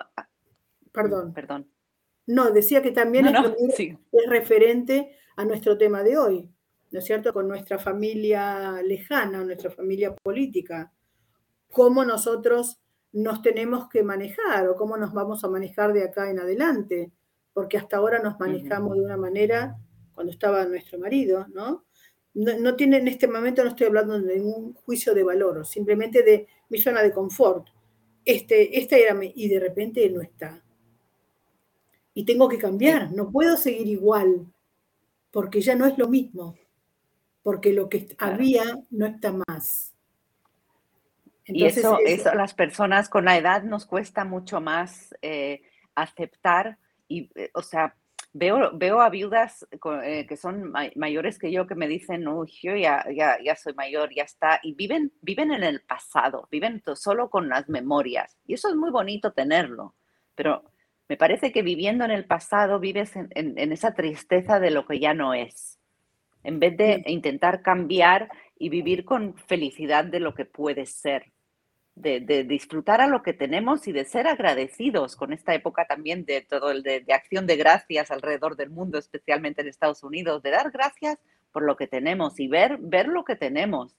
Perdón. 0.92 1.34
Perdón. 1.34 1.70
No, 2.28 2.52
decía 2.52 2.82
que 2.82 2.92
también 2.92 3.28
es 3.28 4.30
referente 4.30 5.18
a 5.36 5.44
nuestro 5.44 5.78
tema 5.78 6.02
de 6.02 6.18
hoy. 6.18 6.50
¿no 6.92 7.00
es 7.00 7.06
cierto?, 7.06 7.34
con 7.34 7.50
nuestra 7.50 7.78
familia 7.78 8.82
lejana, 8.82 9.44
nuestra 9.44 9.70
familia 9.70 10.16
política, 10.16 10.94
cómo 11.70 12.06
nosotros 12.06 12.80
nos 13.16 13.42
tenemos 13.42 13.90
que 13.90 14.04
manejar 14.04 14.68
o 14.70 14.76
cómo 14.76 14.98
nos 14.98 15.14
vamos 15.14 15.44
a 15.44 15.50
manejar 15.50 15.94
de 15.94 16.04
acá 16.04 16.30
en 16.30 16.40
adelante, 16.40 17.12
porque 17.54 17.78
hasta 17.78 17.98
ahora 17.98 18.20
nos 18.20 18.40
manejamos 18.40 18.96
de 18.96 19.02
una 19.02 19.18
manera 19.18 19.78
cuando 20.14 20.32
estaba 20.32 20.66
nuestro 20.66 21.00
marido, 21.00 21.48
¿no? 21.54 21.86
No, 22.34 22.76
tiene, 22.76 22.98
en 22.98 23.08
este 23.08 23.28
momento 23.28 23.64
no 23.64 23.70
estoy 23.70 23.88
hablando 23.88 24.20
de 24.20 24.36
ningún 24.36 24.74
juicio 24.74 25.14
de 25.14 25.24
valor, 25.24 25.66
simplemente 25.66 26.22
de 26.22 26.48
mi 26.70 26.80
zona 26.80 27.02
de 27.02 27.14
confort. 27.14 27.68
Este, 28.26 28.78
esta 28.78 28.98
era 28.98 29.14
mi, 29.14 29.32
y 29.36 29.48
de 29.48 29.60
repente 29.60 30.06
él 30.06 30.16
no 30.16 30.22
está. 30.22 30.62
Y 32.14 32.26
tengo 32.26 32.50
que 32.50 32.58
cambiar, 32.58 33.14
no 33.14 33.32
puedo 33.32 33.56
seguir 33.56 33.88
igual, 33.88 34.46
porque 35.32 35.62
ya 35.62 35.76
no 35.76 35.86
es 35.86 35.98
lo 35.98 36.10
mismo 36.10 36.56
porque 37.46 37.74
lo 37.74 37.90
que 37.90 38.08
había 38.18 38.64
no 38.90 39.06
está 39.06 39.32
más. 39.32 39.95
Y 41.48 41.66
eso, 41.66 42.00
eso, 42.04 42.34
las 42.34 42.54
personas 42.54 43.10
con 43.10 43.26
la 43.26 43.38
edad 43.38 43.64
nos 43.64 43.86
cuesta 43.86 44.26
mucho 44.26 44.62
más 44.62 45.14
eh, 45.22 45.62
aceptar 45.94 46.78
y, 47.08 47.30
eh, 47.36 47.52
o 47.54 47.62
sea, 47.62 47.96
veo, 48.34 48.72
veo 48.74 49.00
a 49.00 49.10
viudas 49.10 49.68
eh, 50.04 50.26
que 50.28 50.38
son 50.38 50.74
mayores 50.96 51.38
que 51.38 51.52
yo 51.52 51.68
que 51.68 51.76
me 51.76 51.88
dicen, 51.88 52.28
uy, 52.28 52.52
yo 52.64 52.76
ya, 52.76 53.06
ya, 53.16 53.38
ya, 53.44 53.56
soy 53.56 53.74
mayor, 53.76 54.10
ya 54.14 54.24
está, 54.24 54.60
y 54.64 54.74
viven, 54.74 55.14
viven 55.22 55.52
en 55.52 55.64
el 55.64 55.82
pasado, 55.82 56.48
viven 56.50 56.82
solo 56.96 57.30
con 57.30 57.48
las 57.48 57.70
memorias. 57.70 58.38
Y 58.48 58.56
eso 58.56 58.70
es 58.70 58.76
muy 58.76 58.90
bonito 58.90 59.32
tenerlo, 59.32 59.94
pero 60.34 60.64
me 61.08 61.18
parece 61.18 61.52
que 61.52 61.62
viviendo 61.62 62.06
en 62.06 62.12
el 62.12 62.26
pasado 62.26 62.80
vives 62.80 63.16
en, 63.16 63.30
en 63.36 63.72
esa 63.72 63.94
tristeza 63.94 64.60
de 64.60 64.72
lo 64.72 64.88
que 64.88 65.00
ya 65.00 65.14
no 65.14 65.36
es, 65.36 65.80
en 66.44 66.60
vez 66.60 66.76
de 66.76 67.04
intentar 67.06 67.62
cambiar 67.62 68.30
y 68.58 68.70
vivir 68.70 69.06
con 69.06 69.36
felicidad 69.36 70.06
de 70.06 70.20
lo 70.20 70.34
que 70.34 70.46
puede 70.46 70.88
ser 70.88 71.35
de, 71.96 72.44
disfrutar 72.44 73.00
a 73.00 73.08
lo 73.08 73.24
que 73.24 73.34
tenemos 73.34 73.88
y 73.88 73.94
de 73.94 74.06
ser 74.06 74.28
agradecidos 74.28 75.16
con 75.16 75.32
esta 75.32 75.54
época 75.54 75.86
también 75.88 76.26
de 76.26 76.42
todo 76.42 76.72
el 76.72 76.84
de, 76.84 77.06
acción 77.14 77.48
de 77.48 77.56
gracias 77.56 78.12
alrededor 78.12 78.58
del 78.58 78.70
mundo, 78.70 78.98
especialmente 78.98 79.62
en 79.62 79.70
Estados 79.70 80.04
Unidos, 80.04 80.44
de 80.44 80.52
dar 80.52 80.72
gracias 80.72 81.18
por 81.52 81.64
lo 81.64 81.78
que 81.78 81.88
tenemos 81.88 82.40
y 82.40 82.48
ver, 82.48 82.78
ver 82.80 83.08
lo 83.08 83.24
que 83.24 83.38
tenemos. 83.38 83.96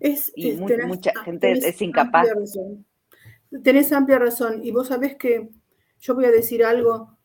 Es, 0.00 0.32
y 0.34 0.52
mucha 0.52 1.12
gente 1.22 1.52
es 1.52 1.80
incapaz. 1.82 2.28
Tenés 3.62 3.92
amplia 3.92 4.18
razón. 4.18 4.64
Y 4.64 4.72
vos 4.72 4.88
sabés 4.88 5.16
que 5.16 5.50
yo 6.00 6.14
voy 6.14 6.24
a 6.24 6.30
decir 6.30 6.64
algo 6.64 7.16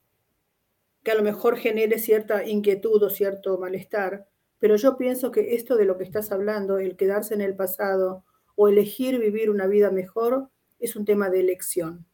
que 1.02 1.12
a 1.12 1.15
lo 1.15 1.23
mejor 1.23 1.58
genere 1.58 1.97
cierta 1.97 2.45
inquietud 2.45 3.02
o 3.02 3.10
cierto 3.10 3.58
malestar, 3.58 4.28
pero 4.60 4.75
yo 4.75 4.97
pienso 4.97 5.32
que 5.32 5.56
esto 5.56 5.78
de 5.78 5.86
lo 5.86 5.97
que 5.97 6.04
estás 6.04 6.32
hablando, 6.32 6.78
el 6.78 6.97
quedarse 6.97 7.34
en 7.34 7.41
el 7.41 7.56
pasado, 7.56 8.25
o 8.62 8.67
elegir 8.67 9.17
vivir 9.19 9.50
una 9.50 9.67
vida 9.67 9.89
mejor 9.89 10.50
es 10.82 10.98
un 10.98 11.06
tema 11.06 11.30
de 11.30 11.39
elección. 11.39 12.06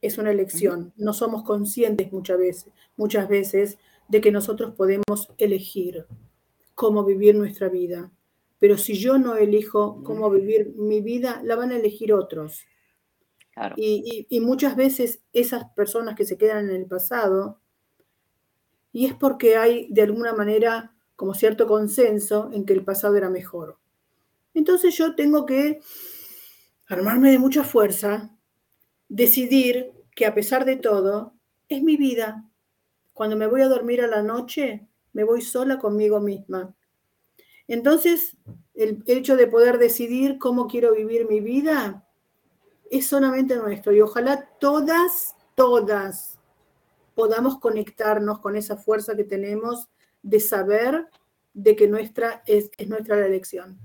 Es 0.00 0.16
una 0.16 0.30
elección. 0.30 0.94
No 0.96 1.12
somos 1.12 1.42
conscientes 1.42 2.10
muchas 2.10 2.38
veces, 2.38 2.72
muchas 2.96 3.28
veces 3.28 3.76
de 4.08 4.22
que 4.22 4.32
nosotros 4.32 4.74
podemos 4.74 5.30
elegir 5.36 6.06
cómo 6.74 7.04
vivir 7.04 7.34
nuestra 7.34 7.68
vida. 7.68 8.10
Pero 8.60 8.78
si 8.78 8.94
yo 8.94 9.18
no 9.18 9.36
elijo 9.36 10.02
cómo 10.04 10.30
vivir 10.30 10.72
mi 10.76 11.02
vida, 11.02 11.42
la 11.44 11.54
van 11.54 11.72
a 11.72 11.76
elegir 11.76 12.14
otros. 12.14 12.62
Y, 13.76 14.26
y, 14.30 14.40
muchas 14.40 14.74
veces 14.74 15.20
esas 15.34 15.66
personas 15.76 16.14
que 16.16 16.24
se 16.24 16.38
quedan 16.38 16.70
en 16.70 16.76
el 16.76 16.86
pasado, 16.86 17.60
y 18.90 19.04
es 19.04 19.12
porque 19.12 19.58
hay 19.58 19.86
de 19.90 20.00
alguna 20.00 20.32
manera 20.32 20.94
como 21.14 21.34
cierto 21.34 21.66
consenso 21.66 22.48
en 22.54 22.64
que 22.64 22.72
el 22.72 22.84
pasado 22.84 23.18
era 23.18 23.28
mejor. 23.28 23.76
Entonces 24.54 24.96
yo 24.96 25.14
tengo 25.14 25.46
que 25.46 25.80
armarme 26.86 27.30
de 27.30 27.38
mucha 27.38 27.62
fuerza, 27.64 28.36
decidir 29.08 29.92
que 30.14 30.26
a 30.26 30.34
pesar 30.34 30.64
de 30.64 30.76
todo, 30.76 31.34
es 31.68 31.82
mi 31.82 31.96
vida. 31.96 32.50
Cuando 33.12 33.36
me 33.36 33.46
voy 33.46 33.62
a 33.62 33.68
dormir 33.68 34.02
a 34.02 34.06
la 34.06 34.22
noche, 34.22 34.88
me 35.12 35.24
voy 35.24 35.40
sola 35.40 35.78
conmigo 35.78 36.20
misma. 36.20 36.74
Entonces, 37.68 38.36
el 38.74 39.02
hecho 39.06 39.36
de 39.36 39.46
poder 39.46 39.78
decidir 39.78 40.38
cómo 40.38 40.66
quiero 40.66 40.94
vivir 40.94 41.28
mi 41.28 41.40
vida 41.40 42.08
es 42.90 43.06
solamente 43.06 43.56
nuestro. 43.56 43.92
Y 43.92 44.00
ojalá 44.00 44.48
todas, 44.58 45.36
todas 45.54 46.38
podamos 47.14 47.58
conectarnos 47.58 48.40
con 48.40 48.56
esa 48.56 48.76
fuerza 48.76 49.14
que 49.14 49.24
tenemos 49.24 49.88
de 50.22 50.40
saber 50.40 51.08
de 51.54 51.76
que 51.76 51.86
nuestra 51.86 52.42
es, 52.46 52.70
es 52.76 52.88
nuestra 52.88 53.16
la 53.16 53.26
elección. 53.26 53.78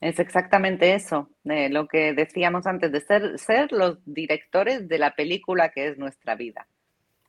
Es 0.00 0.18
exactamente 0.18 0.94
eso, 0.94 1.30
lo 1.44 1.88
que 1.88 2.12
decíamos 2.12 2.66
antes, 2.66 2.92
de 2.92 3.00
ser, 3.00 3.38
ser 3.38 3.72
los 3.72 3.98
directores 4.04 4.88
de 4.88 4.98
la 4.98 5.14
película 5.14 5.70
que 5.70 5.88
es 5.88 5.98
nuestra 5.98 6.34
vida. 6.34 6.66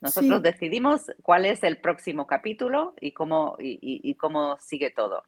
Nosotros 0.01 0.43
decidimos 0.43 1.11
cuál 1.23 1.45
es 1.45 1.63
el 1.63 1.77
próximo 1.77 2.27
capítulo 2.27 2.93
y 2.99 3.13
cómo, 3.13 3.55
y, 3.59 4.13
cómo 4.15 4.57
sigue 4.59 4.91
todo. 4.91 5.23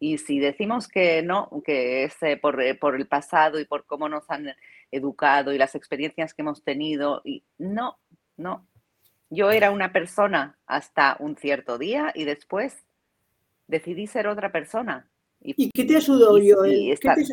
Y 0.00 0.18
si 0.18 0.38
decimos 0.38 0.88
que 0.88 1.22
no, 1.22 1.48
que 1.64 2.04
es 2.04 2.22
eh, 2.22 2.36
por, 2.36 2.60
eh, 2.60 2.74
por, 2.74 2.96
el 2.96 3.06
pasado 3.06 3.58
y 3.60 3.64
por 3.64 3.86
cómo 3.86 4.08
nos 4.08 4.28
han 4.28 4.54
educado 4.90 5.52
y 5.52 5.58
las 5.58 5.74
experiencias 5.74 6.34
que 6.34 6.42
hemos 6.42 6.62
tenido, 6.62 7.22
y 7.24 7.44
no, 7.58 7.98
no. 8.36 8.66
Yo 9.30 9.50
era 9.50 9.70
una 9.70 9.92
persona 9.92 10.58
hasta 10.66 11.16
un 11.20 11.36
cierto 11.36 11.78
día 11.78 12.12
y 12.14 12.24
después 12.24 12.84
decidí 13.66 14.06
ser 14.06 14.26
otra 14.26 14.50
persona. 14.50 15.08
¿Y, 15.40 15.70
qué 15.70 15.84
te 15.84 15.96
ayudó, 15.96 16.30
Joel? 16.32 16.98
¿Qué 17.00 17.08
te, 17.08 17.24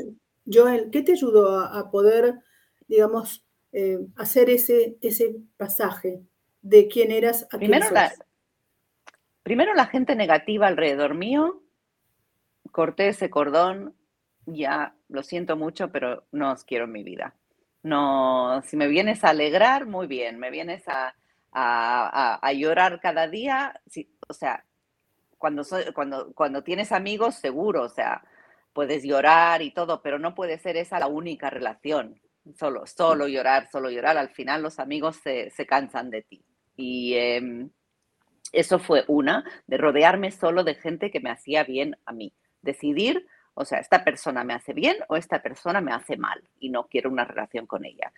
Joel? 0.52 0.90
¿Qué 0.92 1.02
te 1.02 1.14
ayudó 1.14 1.60
a, 1.60 1.90
poder, 1.90 2.36
digamos, 2.88 3.44
eh, 3.72 4.00
hacer 4.16 4.50
ese, 4.50 4.98
ese 5.02 5.36
pasaje 5.58 6.22
de 6.62 6.88
quién 6.88 7.12
eras 7.12 7.48
a 7.52 7.58
primero 7.58 7.90
La, 7.92 8.14
primero 9.44 9.74
la 9.74 9.86
gente 9.86 10.16
negativa 10.16 10.68
alrededor 10.68 11.14
mío, 11.14 11.62
corté 12.72 13.10
ese 13.10 13.30
cordón, 13.30 13.96
ya 14.46 14.96
lo 15.08 15.24
siento 15.24 15.56
mucho, 15.56 15.92
pero 15.92 16.26
no 16.32 16.52
os 16.52 16.64
quiero 16.64 16.86
en 16.86 16.92
mi 16.92 17.04
vida. 17.04 17.36
No, 17.84 18.62
si 18.64 18.78
me 18.78 18.88
vienes 18.88 19.24
a 19.24 19.30
alegrar, 19.30 19.86
muy 19.86 20.08
bien, 20.08 20.40
me 20.40 20.50
vienes 20.50 20.84
a, 20.88 21.16
a, 21.52 22.54
llorar 22.54 23.00
cada 23.00 23.28
día, 23.28 23.80
o 24.28 24.34
sea, 24.34 24.65
cuando, 25.46 25.64
cuando, 25.94 26.34
cuando 26.34 26.64
tienes 26.64 26.92
amigos, 26.92 27.36
seguro, 27.36 27.84
o 27.84 27.90
sea, 27.90 28.24
puedes 28.74 29.04
llorar 29.04 29.62
y 29.62 29.70
todo, 29.70 30.02
pero 30.02 30.18
no 30.18 30.34
puede 30.34 30.58
ser 30.58 30.76
esa 30.76 30.98
la 30.98 31.06
única 31.06 31.52
relación. 31.52 32.20
Solo, 32.56 32.88
solo 32.88 33.28
llorar, 33.28 33.70
solo 33.72 33.92
llorar. 33.92 34.18
Al 34.18 34.30
final 34.30 34.64
los 34.64 34.80
amigos 34.80 35.18
se, 35.18 35.52
cansan 35.68 36.10
de 36.10 36.24
ti. 36.24 36.44
Y 36.76 37.14
em, 37.14 37.70
eso 38.54 38.80
fue 38.80 39.04
una, 39.08 39.46
de 39.68 39.78
rodearme 39.78 40.32
solo 40.32 40.64
de 40.64 40.74
gente 40.74 41.12
que 41.12 41.20
me 41.20 41.30
hacía 41.30 41.64
bien 41.64 41.96
a 42.08 42.12
mí. 42.12 42.34
Decidir, 42.64 43.28
o 43.54 43.66
sea, 43.66 43.78
esta 43.78 44.04
persona 44.04 44.44
me 44.44 44.56
hace 44.56 44.74
bien 44.74 44.98
o 45.10 45.16
esta 45.16 45.44
persona 45.44 45.80
me 45.80 45.94
hace 45.94 46.18
mal 46.18 46.42
y 46.60 46.70
no 46.70 46.88
quiero 46.88 47.12
una 47.12 47.26
relación 47.26 47.68
con 47.68 47.86
ella. 47.86 48.12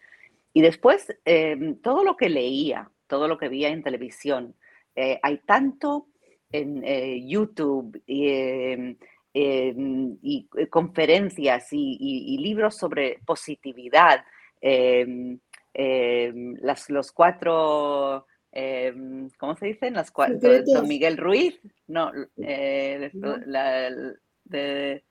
Y 0.53 0.61
después, 0.61 1.13
em, 1.25 1.81
todo 1.81 2.05
lo 2.05 2.15
que 2.15 2.29
leía, 2.29 2.89
todo 3.05 3.27
lo 3.27 3.37
que 3.37 3.49
veía 3.49 3.67
en 3.67 3.83
televisión, 3.83 4.55
eh, 4.95 5.19
hay 5.21 5.39
tanto 5.39 6.07
en 6.51 6.83
eh, 6.83 7.21
YouTube 7.25 8.01
em, 8.07 8.97
em, 9.33 10.17
y 10.21 10.47
eh, 10.57 10.67
conferencias 10.67 11.67
y, 11.71 12.37
libros 12.39 12.75
sobre 12.75 13.19
positividad, 13.25 14.23
em, 14.61 15.39
las, 16.61 16.89
los 16.89 17.11
cuatro, 17.11 18.25
¿cómo 19.37 19.55
se 19.55 19.67
dicen? 19.67 19.93
Las 19.93 20.09
cuatro, 20.09 20.63
Don 20.63 20.87
Miguel 20.87 21.17
Ruiz, 21.17 21.59
no, 21.87 22.11
de, 22.35 23.11
de 24.45 25.03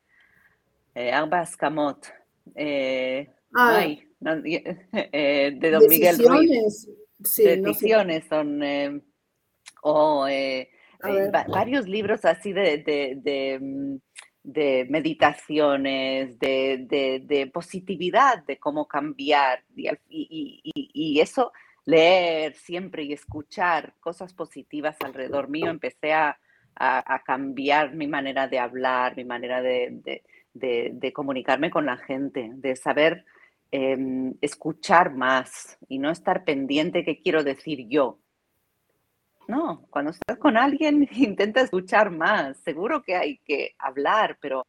Arbas 1.13 1.57
Camot, 1.57 2.05
ah. 3.55 3.87
de 4.21 5.71
Don 5.71 5.89
Miguel 5.89 6.19
Ruiz. 6.19 6.89
Sí, 7.23 7.45
decisiones 7.45 8.25
son, 8.29 8.61
o 9.83 10.27
eh, 11.05 11.31
varios 11.49 11.87
libros 11.87 12.25
así 12.25 12.53
de, 12.53 12.79
de, 13.23 13.59
mm, 13.61 14.91
meditaciones, 14.91 16.39
de, 16.39 17.51
positividad, 17.53 18.45
de 18.45 18.59
cómo 18.59 18.87
cambiar. 18.87 19.65
Y, 19.75 21.21
eso, 21.21 21.53
leer 21.85 22.55
siempre 22.55 23.05
y 23.05 23.13
escuchar 23.13 23.95
cosas 24.01 24.33
positivas 24.35 24.97
alrededor 25.05 25.49
mío, 25.49 25.71
empecé 25.71 26.13
a, 26.13 26.39
cambiar 27.25 27.95
mi 27.95 28.07
manera 28.07 28.49
de 28.49 28.59
hablar, 28.59 29.17
mi 29.17 29.25
manera 29.25 29.63
de, 29.63 31.13
comunicarme 31.15 31.71
con 31.71 31.87
la 31.87 31.97
gente, 31.97 32.51
de 32.55 32.77
saber 32.77 33.25
em, 33.71 34.35
escuchar 34.41 35.15
más 35.15 35.79
y 35.89 35.99
no 35.99 36.11
estar 36.11 36.45
pendiente 36.45 37.05
qué 37.05 37.21
quiero 37.21 37.43
decir 37.43 37.89
yo, 37.89 38.21
no, 39.49 39.87
cuando 39.91 40.11
estás 40.11 40.39
con 40.39 40.57
alguien 40.57 41.09
intenta 41.13 41.61
escuchar 41.61 42.11
más. 42.11 42.57
Seguro 42.59 43.03
que 43.03 43.17
hay 43.17 43.39
que 43.39 43.75
hablar, 43.79 44.39
pero 44.41 44.65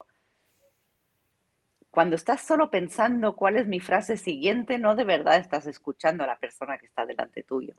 cuando 1.90 2.16
estás 2.16 2.42
solo 2.42 2.70
pensando 2.70 3.36
cuál 3.36 3.58
es 3.58 3.68
mi 3.68 3.80
frase 3.80 4.18
siguiente, 4.18 4.78
no 4.78 4.96
de 4.96 5.04
verdad 5.04 5.38
estás 5.38 5.66
escuchando 5.66 6.24
a 6.24 6.28
la 6.28 6.38
persona 6.38 6.78
que 6.78 6.86
está 6.86 7.06
delante 7.06 7.44
tuyo. 7.44 7.74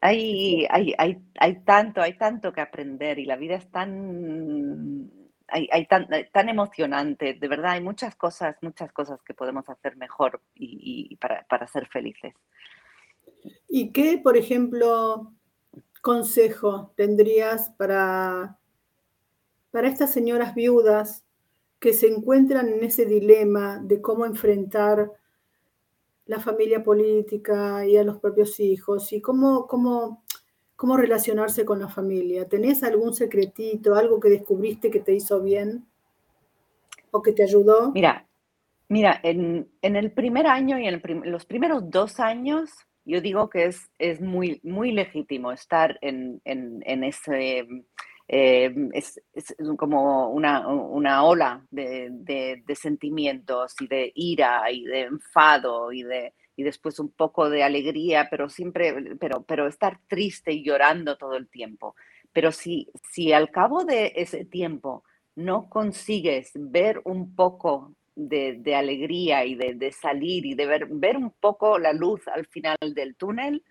Hay, 0.00 0.66
hay, 0.70 0.94
hay, 0.98 1.18
hay 1.38 1.64
tanto, 1.64 2.02
hay 2.02 2.14
tanto 2.14 2.52
que 2.52 2.60
aprender 2.60 3.18
y 3.18 3.24
la 3.24 3.36
vida 3.36 3.56
es 3.56 3.70
tan, 3.70 5.10
hay, 5.48 5.86
tan, 5.86 6.08
tan, 6.32 6.48
emocionante. 6.48 7.34
De 7.34 7.48
verdad, 7.48 7.72
hay 7.72 7.80
muchas 7.80 8.14
cosas, 8.16 8.56
muchas 8.62 8.92
cosas 8.92 9.22
que 9.22 9.34
podemos 9.34 9.68
hacer 9.68 9.96
mejor 9.96 10.42
y, 10.54 11.08
y 11.10 11.16
para, 11.16 11.44
para 11.44 11.66
ser 11.66 11.88
felices. 11.88 12.34
¿Y 13.68 13.92
qué, 13.92 14.18
por 14.22 14.36
ejemplo, 14.36 15.32
consejo 16.06 16.92
tendrías 16.94 17.70
para, 17.70 18.60
para 19.72 19.88
estas 19.88 20.12
señoras 20.12 20.54
viudas 20.54 21.24
que 21.80 21.92
se 21.92 22.06
encuentran 22.06 22.68
en 22.68 22.84
ese 22.84 23.06
dilema 23.06 23.80
de 23.82 24.00
cómo 24.00 24.24
enfrentar 24.24 25.10
la 26.26 26.38
familia 26.38 26.84
política 26.84 27.84
y 27.84 27.96
a 27.96 28.04
los 28.04 28.18
propios 28.20 28.60
hijos 28.60 29.12
y 29.12 29.20
cómo, 29.20 29.66
cómo, 29.66 30.22
cómo 30.76 30.96
relacionarse 30.96 31.64
con 31.64 31.80
la 31.80 31.88
familia. 31.88 32.48
¿Tenés 32.48 32.84
algún 32.84 33.12
secretito, 33.12 33.96
algo 33.96 34.20
que 34.20 34.28
descubriste 34.28 34.92
que 34.92 35.00
te 35.00 35.12
hizo 35.12 35.42
bien 35.42 35.88
o 37.10 37.20
que 37.20 37.32
te 37.32 37.42
ayudó? 37.42 37.90
Mira, 37.90 38.28
mira, 38.88 39.18
en, 39.24 39.68
el 39.82 40.12
primer 40.12 40.46
año 40.46 40.78
y 40.78 40.86
en 40.86 41.02
los 41.32 41.46
primeros 41.46 41.90
dos 41.90 42.20
años, 42.20 42.85
yo 43.06 43.20
digo 43.20 43.48
que 43.48 43.66
es, 43.66 43.90
es 43.98 44.20
muy, 44.20 44.60
muy 44.62 44.92
legítimo 44.92 45.52
estar 45.52 45.98
en, 46.02 46.40
en 46.44 47.04
ese 47.04 47.66
eh, 48.28 48.74
es, 48.92 49.20
como 49.78 50.30
una, 50.30 51.24
ola 51.24 51.64
de, 51.70 52.64
sentimientos 52.74 53.74
y 53.80 53.86
de 53.86 54.12
ira 54.14 54.70
y 54.70 54.84
de 54.84 55.02
enfado 55.02 55.92
y, 55.92 56.02
de, 56.02 56.34
y 56.56 56.64
después 56.64 56.98
un 56.98 57.10
poco 57.12 57.48
de 57.48 57.62
alegría, 57.62 58.26
pero 58.30 58.48
siempre, 58.48 59.16
pero, 59.20 59.42
pero 59.44 59.68
estar 59.68 60.00
triste 60.08 60.52
y 60.52 60.64
llorando 60.64 61.16
todo 61.16 61.36
el 61.36 61.48
tiempo. 61.48 61.94
Pero 62.32 62.50
si, 62.52 62.88
si 63.10 63.32
al 63.32 63.50
cabo 63.50 63.84
de 63.84 64.12
ese 64.16 64.44
tiempo 64.44 65.04
no 65.36 65.68
consigues 65.68 66.50
ver 66.54 67.00
un 67.04 67.34
poco 67.36 67.94
de, 68.16 68.74
alegría 68.74 69.44
y 69.44 69.54
de, 69.54 69.92
salir 69.92 70.46
y 70.46 70.54
de 70.54 70.66
ver, 70.66 70.86
ver 70.86 71.16
un 71.16 71.30
poco 71.30 71.78
la 71.78 71.92
luz 71.92 72.26
al 72.28 72.46
final 72.46 72.76
del 72.94 73.14
túnel, 73.14 73.62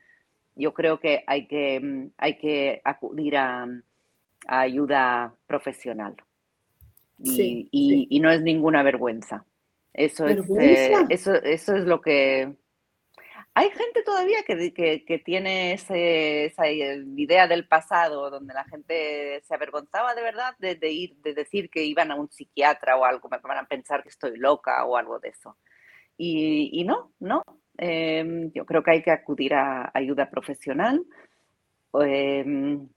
yo 0.56 0.74
creo 0.74 1.00
que 1.00 1.24
hay 1.28 1.48
que, 1.48 2.10
hay 2.18 2.38
que 2.38 2.82
acudir 2.84 3.36
a, 3.38 3.68
ayuda 4.48 5.34
profesional. 5.48 6.16
Y, 7.18 8.20
no 8.22 8.32
es 8.32 8.42
ninguna 8.42 8.84
vergüenza. 8.84 9.46
Eso 9.94 10.28
es, 10.28 10.48
eh, 10.60 10.94
eso, 11.10 11.34
eso 11.34 11.76
es 11.76 11.86
lo 11.86 12.02
que... 12.02 12.54
Hay 13.58 13.70
gente 13.72 14.04
todavía 14.04 14.44
que, 14.44 14.74
que, 14.74 15.20
tiene 15.20 15.74
esa 15.74 15.98
idea 16.68 17.48
del 17.48 17.66
pasado 17.66 18.30
donde 18.30 18.54
la 18.54 18.66
gente 18.66 19.42
se 19.46 19.56
avergonzaba 19.56 20.14
de 20.14 20.22
verdad 20.22 20.56
de, 20.60 20.92
ir, 20.92 21.16
de 21.22 21.34
decir 21.34 21.70
que 21.70 21.86
iban 21.86 22.12
a 22.12 22.16
un 22.16 22.30
psiquiatra 22.30 22.98
o 22.98 23.06
algo, 23.06 23.30
me 23.30 23.38
van 23.38 23.60
a 23.60 23.66
pensar 23.66 24.04
que 24.04 24.10
estoy 24.10 24.38
loca 24.38 24.84
o 24.84 24.98
algo 24.98 25.20
de 25.20 25.30
eso. 25.30 25.58
Y, 26.18 26.84
no, 26.86 27.14
no. 27.20 27.44
Em, 27.78 28.52
yo 28.52 28.66
creo 28.66 28.84
que 28.84 28.92
hay 28.92 29.02
que 29.02 29.12
acudir 29.12 29.54
a 29.54 29.90
ayuda 29.94 30.30
profesional. 30.30 31.06
Em, 32.02 32.90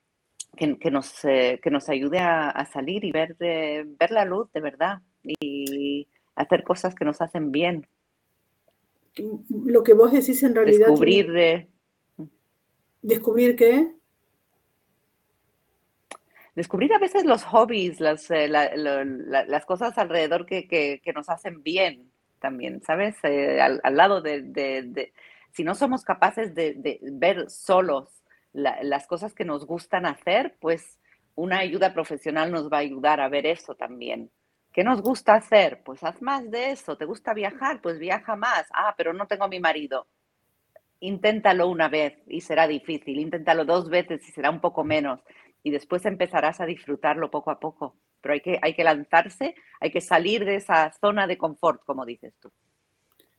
que, 0.56 0.90
nos, 0.90 1.24
eh, 1.24 1.60
que 1.62 1.70
nos 1.70 1.88
ayude 1.88 2.18
a, 2.18 2.64
salir 2.72 3.04
y 3.04 3.12
ver, 3.12 3.36
ver 3.38 4.10
la 4.10 4.24
luz 4.24 4.50
de 4.52 4.60
verdad 4.60 5.02
y 5.22 6.08
hacer 6.34 6.64
cosas 6.64 6.96
que 6.96 7.04
nos 7.04 7.20
hacen 7.20 7.52
bien. 7.52 7.86
Lo 9.14 9.82
que 9.82 9.94
vos 9.94 10.12
decís 10.12 10.42
en 10.42 10.54
realidad. 10.54 10.88
Descubrir. 10.88 11.68
¿Descubrir 13.02 13.56
qué? 13.56 13.94
Descubrir 16.54 16.92
a 16.92 16.98
veces 16.98 17.24
los 17.24 17.44
hobbies, 17.44 18.00
las, 18.00 18.28
eh, 18.32 18.48
las 18.48 19.64
cosas 19.64 19.96
alrededor 19.96 20.44
que, 20.44 20.66
que, 20.66 21.12
nos 21.14 21.28
hacen 21.28 21.62
bien 21.62 22.10
también, 22.40 22.82
¿sabes? 22.82 23.16
Eh, 23.22 23.60
al, 23.60 23.96
lado 23.96 24.20
de, 24.20 24.42
de, 24.42 25.12
Si 25.52 25.62
no 25.62 25.76
somos 25.76 26.02
capaces 26.02 26.56
de, 26.56 26.98
ver 27.12 27.48
solos 27.48 28.08
las 28.52 29.06
cosas 29.06 29.34
que 29.34 29.44
nos 29.44 29.66
gustan 29.66 30.04
hacer, 30.04 30.56
pues 30.60 30.98
una 31.36 31.60
ayuda 31.60 31.94
profesional 31.94 32.50
nos 32.50 32.68
va 32.68 32.78
a 32.78 32.80
ayudar 32.80 33.20
a 33.20 33.28
ver 33.28 33.46
eso 33.46 33.76
también. 33.76 34.28
¿Qué 34.72 34.84
nos 34.84 35.02
gusta 35.02 35.34
hacer? 35.34 35.82
Pues 35.84 36.02
haz 36.04 36.20
más 36.22 36.50
de 36.50 36.70
eso. 36.70 36.96
¿Te 36.96 37.04
gusta 37.04 37.34
viajar? 37.34 37.80
Pues 37.80 37.98
viaja 37.98 38.36
más. 38.36 38.66
Ah, 38.70 38.94
pero 38.96 39.12
no 39.12 39.26
tengo 39.26 39.44
a 39.44 39.48
mi 39.48 39.60
marido. 39.60 40.06
Inténtalo 41.00 41.68
una 41.68 41.88
vez 41.88 42.14
y 42.26 42.40
será 42.40 42.66
difícil. 42.68 43.18
Inténtalo 43.18 43.64
dos 43.64 43.88
veces 43.88 44.26
y 44.28 44.32
será 44.32 44.50
un 44.50 44.60
poco 44.60 44.84
menos. 44.84 45.20
Y 45.62 45.70
después 45.70 46.04
empezarás 46.06 46.60
a 46.60 46.66
disfrutarlo 46.66 47.30
poco 47.30 47.50
a 47.50 47.58
poco. 47.58 47.96
Pero 48.20 48.34
hay 48.34 48.40
que, 48.40 48.58
hay 48.60 48.74
que 48.74 48.84
lanzarse, 48.84 49.54
hay 49.80 49.90
que 49.90 50.00
salir 50.00 50.44
de 50.44 50.56
esa 50.56 50.92
zona 51.00 51.26
de 51.26 51.38
confort, 51.38 51.84
como 51.84 52.04
dices 52.04 52.34
tú. 52.40 52.50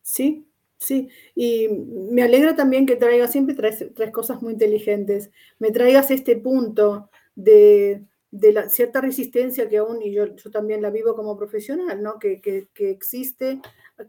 Sí, 0.02 0.50
Sí, 0.80 1.10
y 1.36 1.68
me 1.68 2.24
alegra 2.24 2.56
también 2.56 2.86
que 2.86 2.96
traigas, 2.96 3.34
siempre 3.34 3.54
traes, 3.54 3.86
cosas 4.14 4.42
muy 4.42 4.54
inteligentes, 4.54 5.30
me 5.60 5.72
traigas 5.72 6.10
este 6.10 6.38
punto 6.38 7.10
de, 7.36 8.06
la 8.32 8.70
cierta 8.70 9.02
resistencia 9.02 9.68
que 9.68 9.78
aún, 9.78 10.02
y 10.02 10.14
yo, 10.14 10.36
yo 10.36 10.52
también 10.52 10.82
la 10.82 10.90
vivo 10.90 11.16
como 11.16 11.38
profesional, 11.38 12.02
¿no? 12.02 12.20
Que, 12.20 12.42
existe 12.76 13.62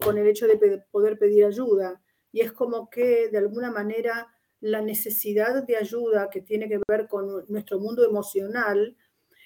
con 0.03 0.17
el 0.17 0.27
hecho 0.27 0.47
de 0.47 0.83
poder 0.91 1.17
pedir 1.17 1.45
ayuda. 1.45 2.01
Y 2.31 2.41
es 2.41 2.51
como 2.51 2.89
que 2.89 3.29
de 3.29 3.37
alguna 3.37 3.71
manera 3.71 4.33
la 4.59 4.81
necesidad 4.81 5.63
de 5.63 5.75
ayuda 5.75 6.29
que 6.29 6.41
tiene 6.41 6.69
que 6.69 6.79
ver 6.87 7.07
con 7.07 7.45
nuestro 7.49 7.79
mundo 7.79 8.05
emocional 8.05 8.95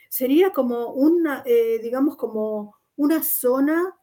sería 0.09 0.51
como 0.51 0.93
una, 0.93 1.41
eh, 1.45 1.79
digamos, 1.81 2.17
como 2.17 2.75
una 2.95 3.23
zona 3.23 3.95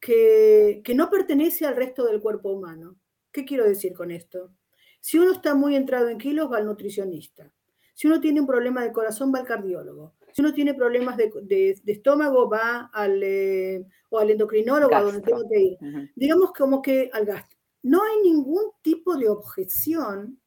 que, 0.00 0.82
no 0.94 1.10
pertenece 1.10 1.66
al 1.66 1.76
resto 1.76 2.04
del 2.04 2.20
cuerpo 2.20 2.50
humano. 2.50 2.96
¿Qué 3.32 3.44
quiero 3.44 3.64
decir 3.64 3.92
con 3.94 4.10
esto? 4.10 4.52
Si 5.00 5.18
uno 5.18 5.32
está 5.32 5.54
muy 5.54 5.76
entrado 5.76 6.08
en 6.08 6.18
kilos, 6.18 6.50
va 6.50 6.58
al 6.58 6.66
nutricionista. 6.66 7.52
Si 8.00 8.06
uno 8.06 8.18
tiene 8.18 8.40
un 8.40 8.46
problema 8.46 8.82
de 8.82 8.92
corazón, 8.92 9.30
va 9.30 9.40
al 9.40 9.46
cardiólogo. 9.46 10.14
Si 10.32 10.40
uno 10.40 10.54
tiene 10.54 10.72
problemas 10.72 11.18
de, 11.18 11.82
estómago, 11.84 12.48
va 12.48 12.88
al, 12.94 13.22
eh, 13.22 13.84
o 14.08 14.18
al 14.18 14.30
endocrinólogo, 14.30 14.94
a 14.94 15.02
donde 15.02 15.20
tengo 15.20 15.46
que 15.46 15.60
ir. 15.60 15.78
Digamos 16.16 16.54
como 16.54 16.80
que 16.80 17.10
al 17.12 17.26
gasto. 17.26 17.56
No 17.82 18.02
hay 18.02 18.22
ningún 18.22 18.70
tipo 18.80 19.18
de 19.18 19.28
objeción 19.28 20.40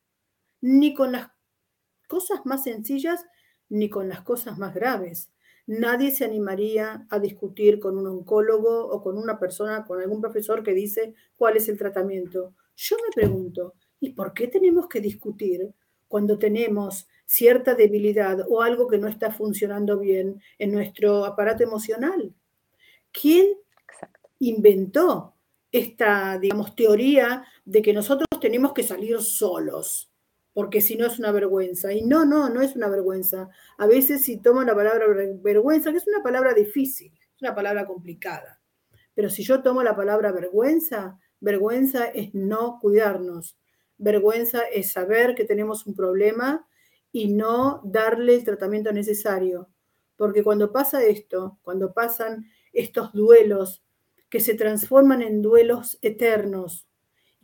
ni 0.62 0.96
con 0.96 1.12
las 1.12 1.30
cosas 2.08 2.44
más 2.44 2.64
sencillas 2.64 3.24
ni 3.70 3.88
con 3.88 4.10
las 4.10 4.24
cosas 4.24 4.58
más 4.58 4.74
graves 4.74 5.30
nadie 5.66 6.10
se 6.10 6.26
animaría 6.26 7.06
a 7.10 7.20
discutir 7.20 7.80
con 7.80 7.98
un 7.98 8.08
oncólogo 8.08 8.88
o 8.88 9.02
con 9.02 9.18
una 9.18 9.40
persona, 9.40 9.86
con 9.86 10.02
algún 10.02 10.22
profesor 10.22 10.64
que 10.64 10.74
dice 10.74 11.14
cuál 11.36 11.56
es 11.56 11.70
el 11.70 11.78
tratamiento. 11.78 12.54
Yo 12.76 12.98
me 12.98 13.14
pregunto, 13.14 13.76
¿y 14.00 14.10
por 14.10 14.34
qué 14.34 14.48
tenemos 14.48 14.88
que 14.88 15.00
discutir 15.00 15.74
cuando 16.10 16.38
tenemos 16.38 17.08
cierta 17.34 17.74
debilidad 17.74 18.46
o 18.48 18.62
algo 18.62 18.88
que 18.88 19.00
no 19.00 19.08
está 19.08 19.32
funcionando 19.32 19.98
bien 19.98 20.40
en 20.60 20.72
nuestro 20.72 21.26
aparato 21.26 21.64
emocional? 21.64 22.32
¿Quién 23.12 23.58
inventó 24.38 25.34
esta, 25.72 26.38
digamos, 26.38 26.76
teoría 26.76 27.44
de 27.66 27.82
que 27.82 27.92
nosotros 27.92 28.28
tenemos 28.40 28.74
que 28.74 28.84
salir 28.84 29.20
solos? 29.22 30.12
porque 30.56 30.82
si 30.82 30.96
no 30.96 31.08
es 31.08 31.18
una 31.18 31.32
vergüenza. 31.32 31.92
Y 31.92 32.04
no, 32.04 32.26
no, 32.26 32.48
no 32.48 32.62
es 32.62 32.76
una 32.76 32.88
vergüenza. 32.88 33.50
A 33.80 33.88
veces 33.88 34.22
si 34.22 34.38
tomo 34.38 34.62
la 34.62 34.76
palabra 34.76 35.08
vergüenza, 35.42 35.90
que 35.90 35.98
es 35.98 36.08
una 36.08 36.22
palabra 36.22 36.54
difícil, 36.54 37.12
es 37.12 37.42
una 37.42 37.56
palabra 37.56 37.88
complicada, 37.88 38.62
pero 39.16 39.32
si 39.32 39.42
yo 39.42 39.64
tomo 39.64 39.82
la 39.82 39.96
palabra 39.96 40.32
vergüenza, 40.32 41.18
vergüenza 41.40 42.06
es 42.06 42.36
no 42.36 42.78
cuidarnos. 42.80 43.58
Vergüenza 43.98 44.62
es 44.72 44.92
saber 44.92 45.34
que 45.34 45.44
tenemos 45.44 45.88
un 45.88 45.96
problema 45.96 46.68
y 47.14 47.30
no 47.30 47.80
darle 47.86 48.36
el 48.36 48.44
tratamiento 48.44 48.92
necesario. 48.92 49.70
Porque 50.18 50.44
cuando 50.44 50.74
pasa 50.74 51.06
esto, 51.06 51.60
cuando 51.62 51.94
pasan 51.94 52.48
estos 52.74 53.14
duelos 53.14 53.84
que 54.30 54.40
se 54.40 54.56
transforman 54.56 55.22
en 55.22 55.42
duelos 55.42 56.00
eternos, 56.02 56.88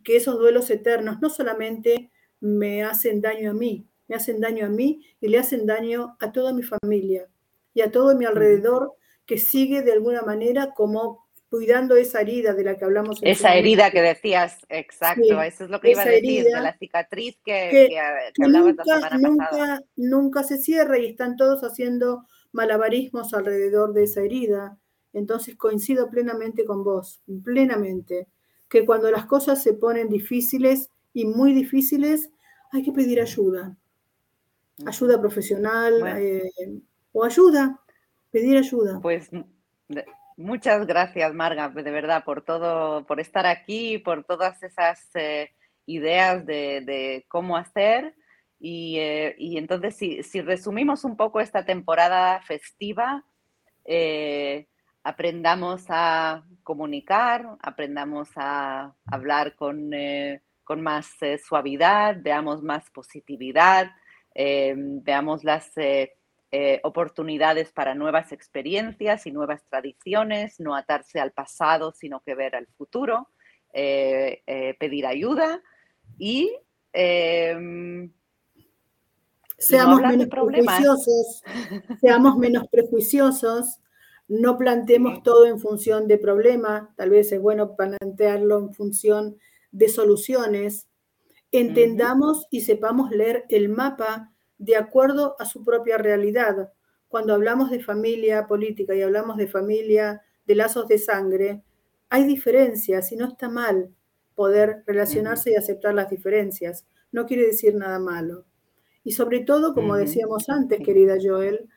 que 0.04 0.18
esos 0.18 0.40
duelos 0.40 0.70
eternos 0.72 1.22
no 1.22 1.30
solamente 1.30 2.12
me 2.42 2.84
hacen 2.84 3.22
daño 3.22 3.52
a 3.52 3.54
mí, 3.54 3.88
me 4.08 4.16
hacen 4.16 4.42
daño 4.42 4.66
a 4.66 4.70
mí 4.70 5.06
y 5.22 5.28
le 5.28 5.38
hacen 5.38 5.68
daño 5.68 6.18
a 6.20 6.32
toda 6.32 6.52
mi 6.52 6.64
familia 6.64 7.30
y 7.74 7.82
a 7.82 7.92
todo 7.92 8.16
mi 8.16 8.26
alrededor 8.26 8.96
que 9.28 9.38
sigue 9.38 9.84
de 9.84 9.94
alguna 9.94 10.24
manera 10.24 10.74
como 10.74 11.29
cuidando 11.50 11.96
esa 11.96 12.22
herida 12.22 12.54
de 12.54 12.64
la 12.64 12.78
que 12.78 12.86
hablamos. 12.86 13.20
esa 13.22 13.56
herida 13.56 13.92
que 13.92 14.02
decías, 14.02 14.60
exacto, 14.70 15.42
eso 15.42 15.64
es 15.64 15.70
lo 15.70 15.80
que 15.80 15.92
iba 15.92 16.04
a 16.04 16.06
decir, 16.06 16.44
de 16.44 16.52
la 16.52 16.78
cicatriz 16.78 17.38
que, 17.44 18.00
hablabas 18.42 18.76
nunca, 18.76 18.84
la 18.86 18.96
semana 18.96 19.30
nunca, 19.30 19.82
Nunca 19.96 20.44
se 20.44 20.58
cierra 20.58 20.98
y 21.00 21.08
están 21.08 21.36
todos 21.36 21.64
haciendo 21.64 22.28
malabarismos 22.52 23.34
alrededor 23.34 23.94
de 23.94 24.04
esa 24.04 24.22
herida. 24.22 24.78
Entonces 25.12 25.56
coincido 25.56 26.10
plenamente 26.10 26.66
con 26.66 26.84
vos, 26.84 27.22
plenamente, 27.44 28.28
que 28.70 28.86
cuando 28.86 29.10
las 29.10 29.26
cosas 29.26 29.62
se 29.64 29.74
ponen 29.74 30.08
difíciles, 30.08 30.92
y 31.14 31.26
muy 31.26 31.54
difíciles, 31.54 32.30
hay 32.72 32.84
que 32.84 32.92
pedir 32.92 33.22
ayuda. 33.22 33.76
Ayuda 34.86 35.20
profesional 35.20 36.02
eh, 36.20 36.52
o 37.12 37.24
ayuda, 37.24 37.82
pedir 38.32 38.58
ayuda. 38.58 39.00
Pues 39.02 39.30
muchas 40.40 40.88
gracias, 40.88 41.34
Marga, 41.34 41.70
de 41.70 41.92
verdad, 41.92 42.24
por 42.24 42.42
todo, 42.42 43.06
por 43.06 43.20
estar 43.20 43.46
aquí, 43.46 44.00
por 44.00 44.24
todas 44.24 44.62
esas 44.64 45.10
eh, 45.16 45.52
ideas 45.86 46.46
de, 46.46 47.26
cómo 47.28 47.58
hacer. 47.58 48.16
Y, 48.60 48.98
eh, 48.98 49.36
entonces, 49.38 49.96
si, 49.96 50.42
resumimos 50.42 51.04
un 51.04 51.16
poco 51.16 51.40
esta 51.40 51.66
temporada 51.66 52.42
festiva, 52.42 53.24
aprendamos 55.04 55.86
a 55.90 56.44
comunicar, 56.64 57.58
aprendamos 57.62 58.30
a 58.36 58.94
hablar 59.06 59.56
con, 59.56 59.94
eh, 59.94 60.42
con 60.64 60.82
más 60.82 61.10
eh, 61.22 61.38
suavidad, 61.38 62.18
veamos 62.20 62.62
más 62.62 62.90
positividad, 62.92 63.92
eh, 64.36 64.74
veamos 64.78 65.44
las 65.44 65.74
oportunidades 66.84 67.72
para 67.72 67.94
nuevas 67.96 68.32
experiencias 68.32 69.28
y 69.28 69.32
nuevas 69.32 69.64
tradiciones, 69.70 70.60
no 70.60 70.76
atarse 70.76 71.20
al 71.20 71.32
pasado, 71.32 71.92
sino 71.92 72.22
que 72.22 72.36
ver 72.36 72.56
al 72.56 72.68
futuro, 72.68 73.30
pedir 73.72 75.06
ayuda 75.06 75.62
y... 76.18 76.52
Em, 76.92 78.12
seamos 79.60 80.02
menos 80.02 80.28
prejuiciosos, 80.28 81.44
seamos 82.02 82.38
menos 82.38 82.68
prejuiciosos, 82.70 83.80
no 84.28 84.58
planteemos 84.58 85.24
todo 85.24 85.46
en 85.46 85.60
función 85.60 86.08
de 86.08 86.18
problema, 86.18 86.94
tal 86.96 87.10
vez 87.10 87.32
es 87.32 87.42
bueno 87.42 87.76
plantearlo 87.76 88.60
en 88.60 88.74
función 88.74 89.38
de 89.72 89.90
soluciones. 89.90 90.88
Entendamos 91.52 92.46
y 92.52 92.62
sepamos 92.62 93.10
leer 93.10 93.46
el 93.50 93.70
mapa 93.70 94.32
de 94.60 94.76
acuerdo 94.76 95.36
a 95.40 95.46
su 95.46 95.64
propia 95.64 95.98
realidad. 95.98 96.72
Cuando 97.08 97.34
hablamos 97.34 97.72
de 97.72 97.82
familia 97.82 98.46
política 98.46 98.94
y 98.94 99.02
hablamos 99.02 99.38
de 99.38 99.48
familia 99.48 100.22
de 100.46 100.56
lazos 100.56 100.88
de 100.88 101.00
sangre, 101.00 101.64
hay 102.10 102.26
diferencias 102.26 103.12
y 103.12 103.16
no 103.16 103.26
está 103.26 103.50
mal 103.50 103.90
poder 104.36 104.84
relacionarse 104.86 105.52
y 105.52 105.56
aceptar 105.56 105.96
las 105.96 106.10
diferencias. 106.10 106.86
No 107.12 107.26
quiere 107.26 107.46
decir 107.48 107.76
nada 107.76 108.00
malo. 108.00 108.46
Y 109.04 109.14
sobre 109.14 109.40
todo, 109.40 109.74
como 109.74 109.96
decíamos 109.96 110.50
antes, 110.50 110.80
querida 110.84 111.18
Joel, 111.22 111.70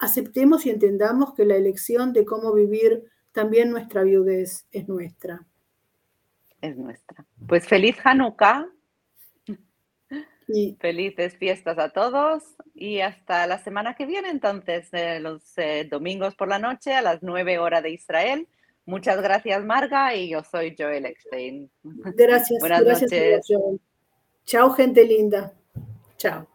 aceptemos 0.00 0.66
y 0.66 0.70
entendamos 0.70 1.34
que 1.34 1.44
la 1.44 1.56
elección 1.56 2.12
de 2.12 2.24
cómo 2.24 2.52
vivir 2.52 3.04
también 3.32 3.70
nuestra 3.70 4.02
viudez 4.02 4.66
es 4.72 4.88
nuestra. 4.88 5.46
Es 6.60 6.76
nuestra. 6.76 7.24
Pues 7.46 7.66
feliz 7.66 7.96
Hanukkah. 8.02 8.66
Felices 10.78 11.36
fiestas 11.36 11.78
a 11.78 11.90
todos 11.90 12.42
y 12.74 13.00
hasta 13.00 13.46
la 13.46 13.58
semana 13.58 13.94
que 13.94 14.06
viene, 14.06 14.30
entonces, 14.30 14.88
eh, 14.92 15.18
los 15.18 15.42
eh, 15.58 15.88
domingos 15.90 16.34
por 16.36 16.48
la 16.48 16.58
noche 16.58 16.94
a 16.94 17.02
las 17.02 17.22
9 17.22 17.58
horas 17.58 17.82
de 17.82 17.90
Israel. 17.90 18.48
Muchas 18.84 19.20
gracias, 19.20 19.64
Marga, 19.64 20.14
y 20.14 20.30
yo 20.30 20.44
soy 20.44 20.76
Joel 20.78 21.06
Eckstein. 21.06 21.68
Gracias, 21.82 22.60
Buenas 22.60 22.84
gracias, 22.84 23.10
noches. 23.10 23.46
Joel. 23.48 23.80
Chao, 24.44 24.70
gente 24.70 25.04
linda. 25.04 25.52
Chao. 26.16 26.46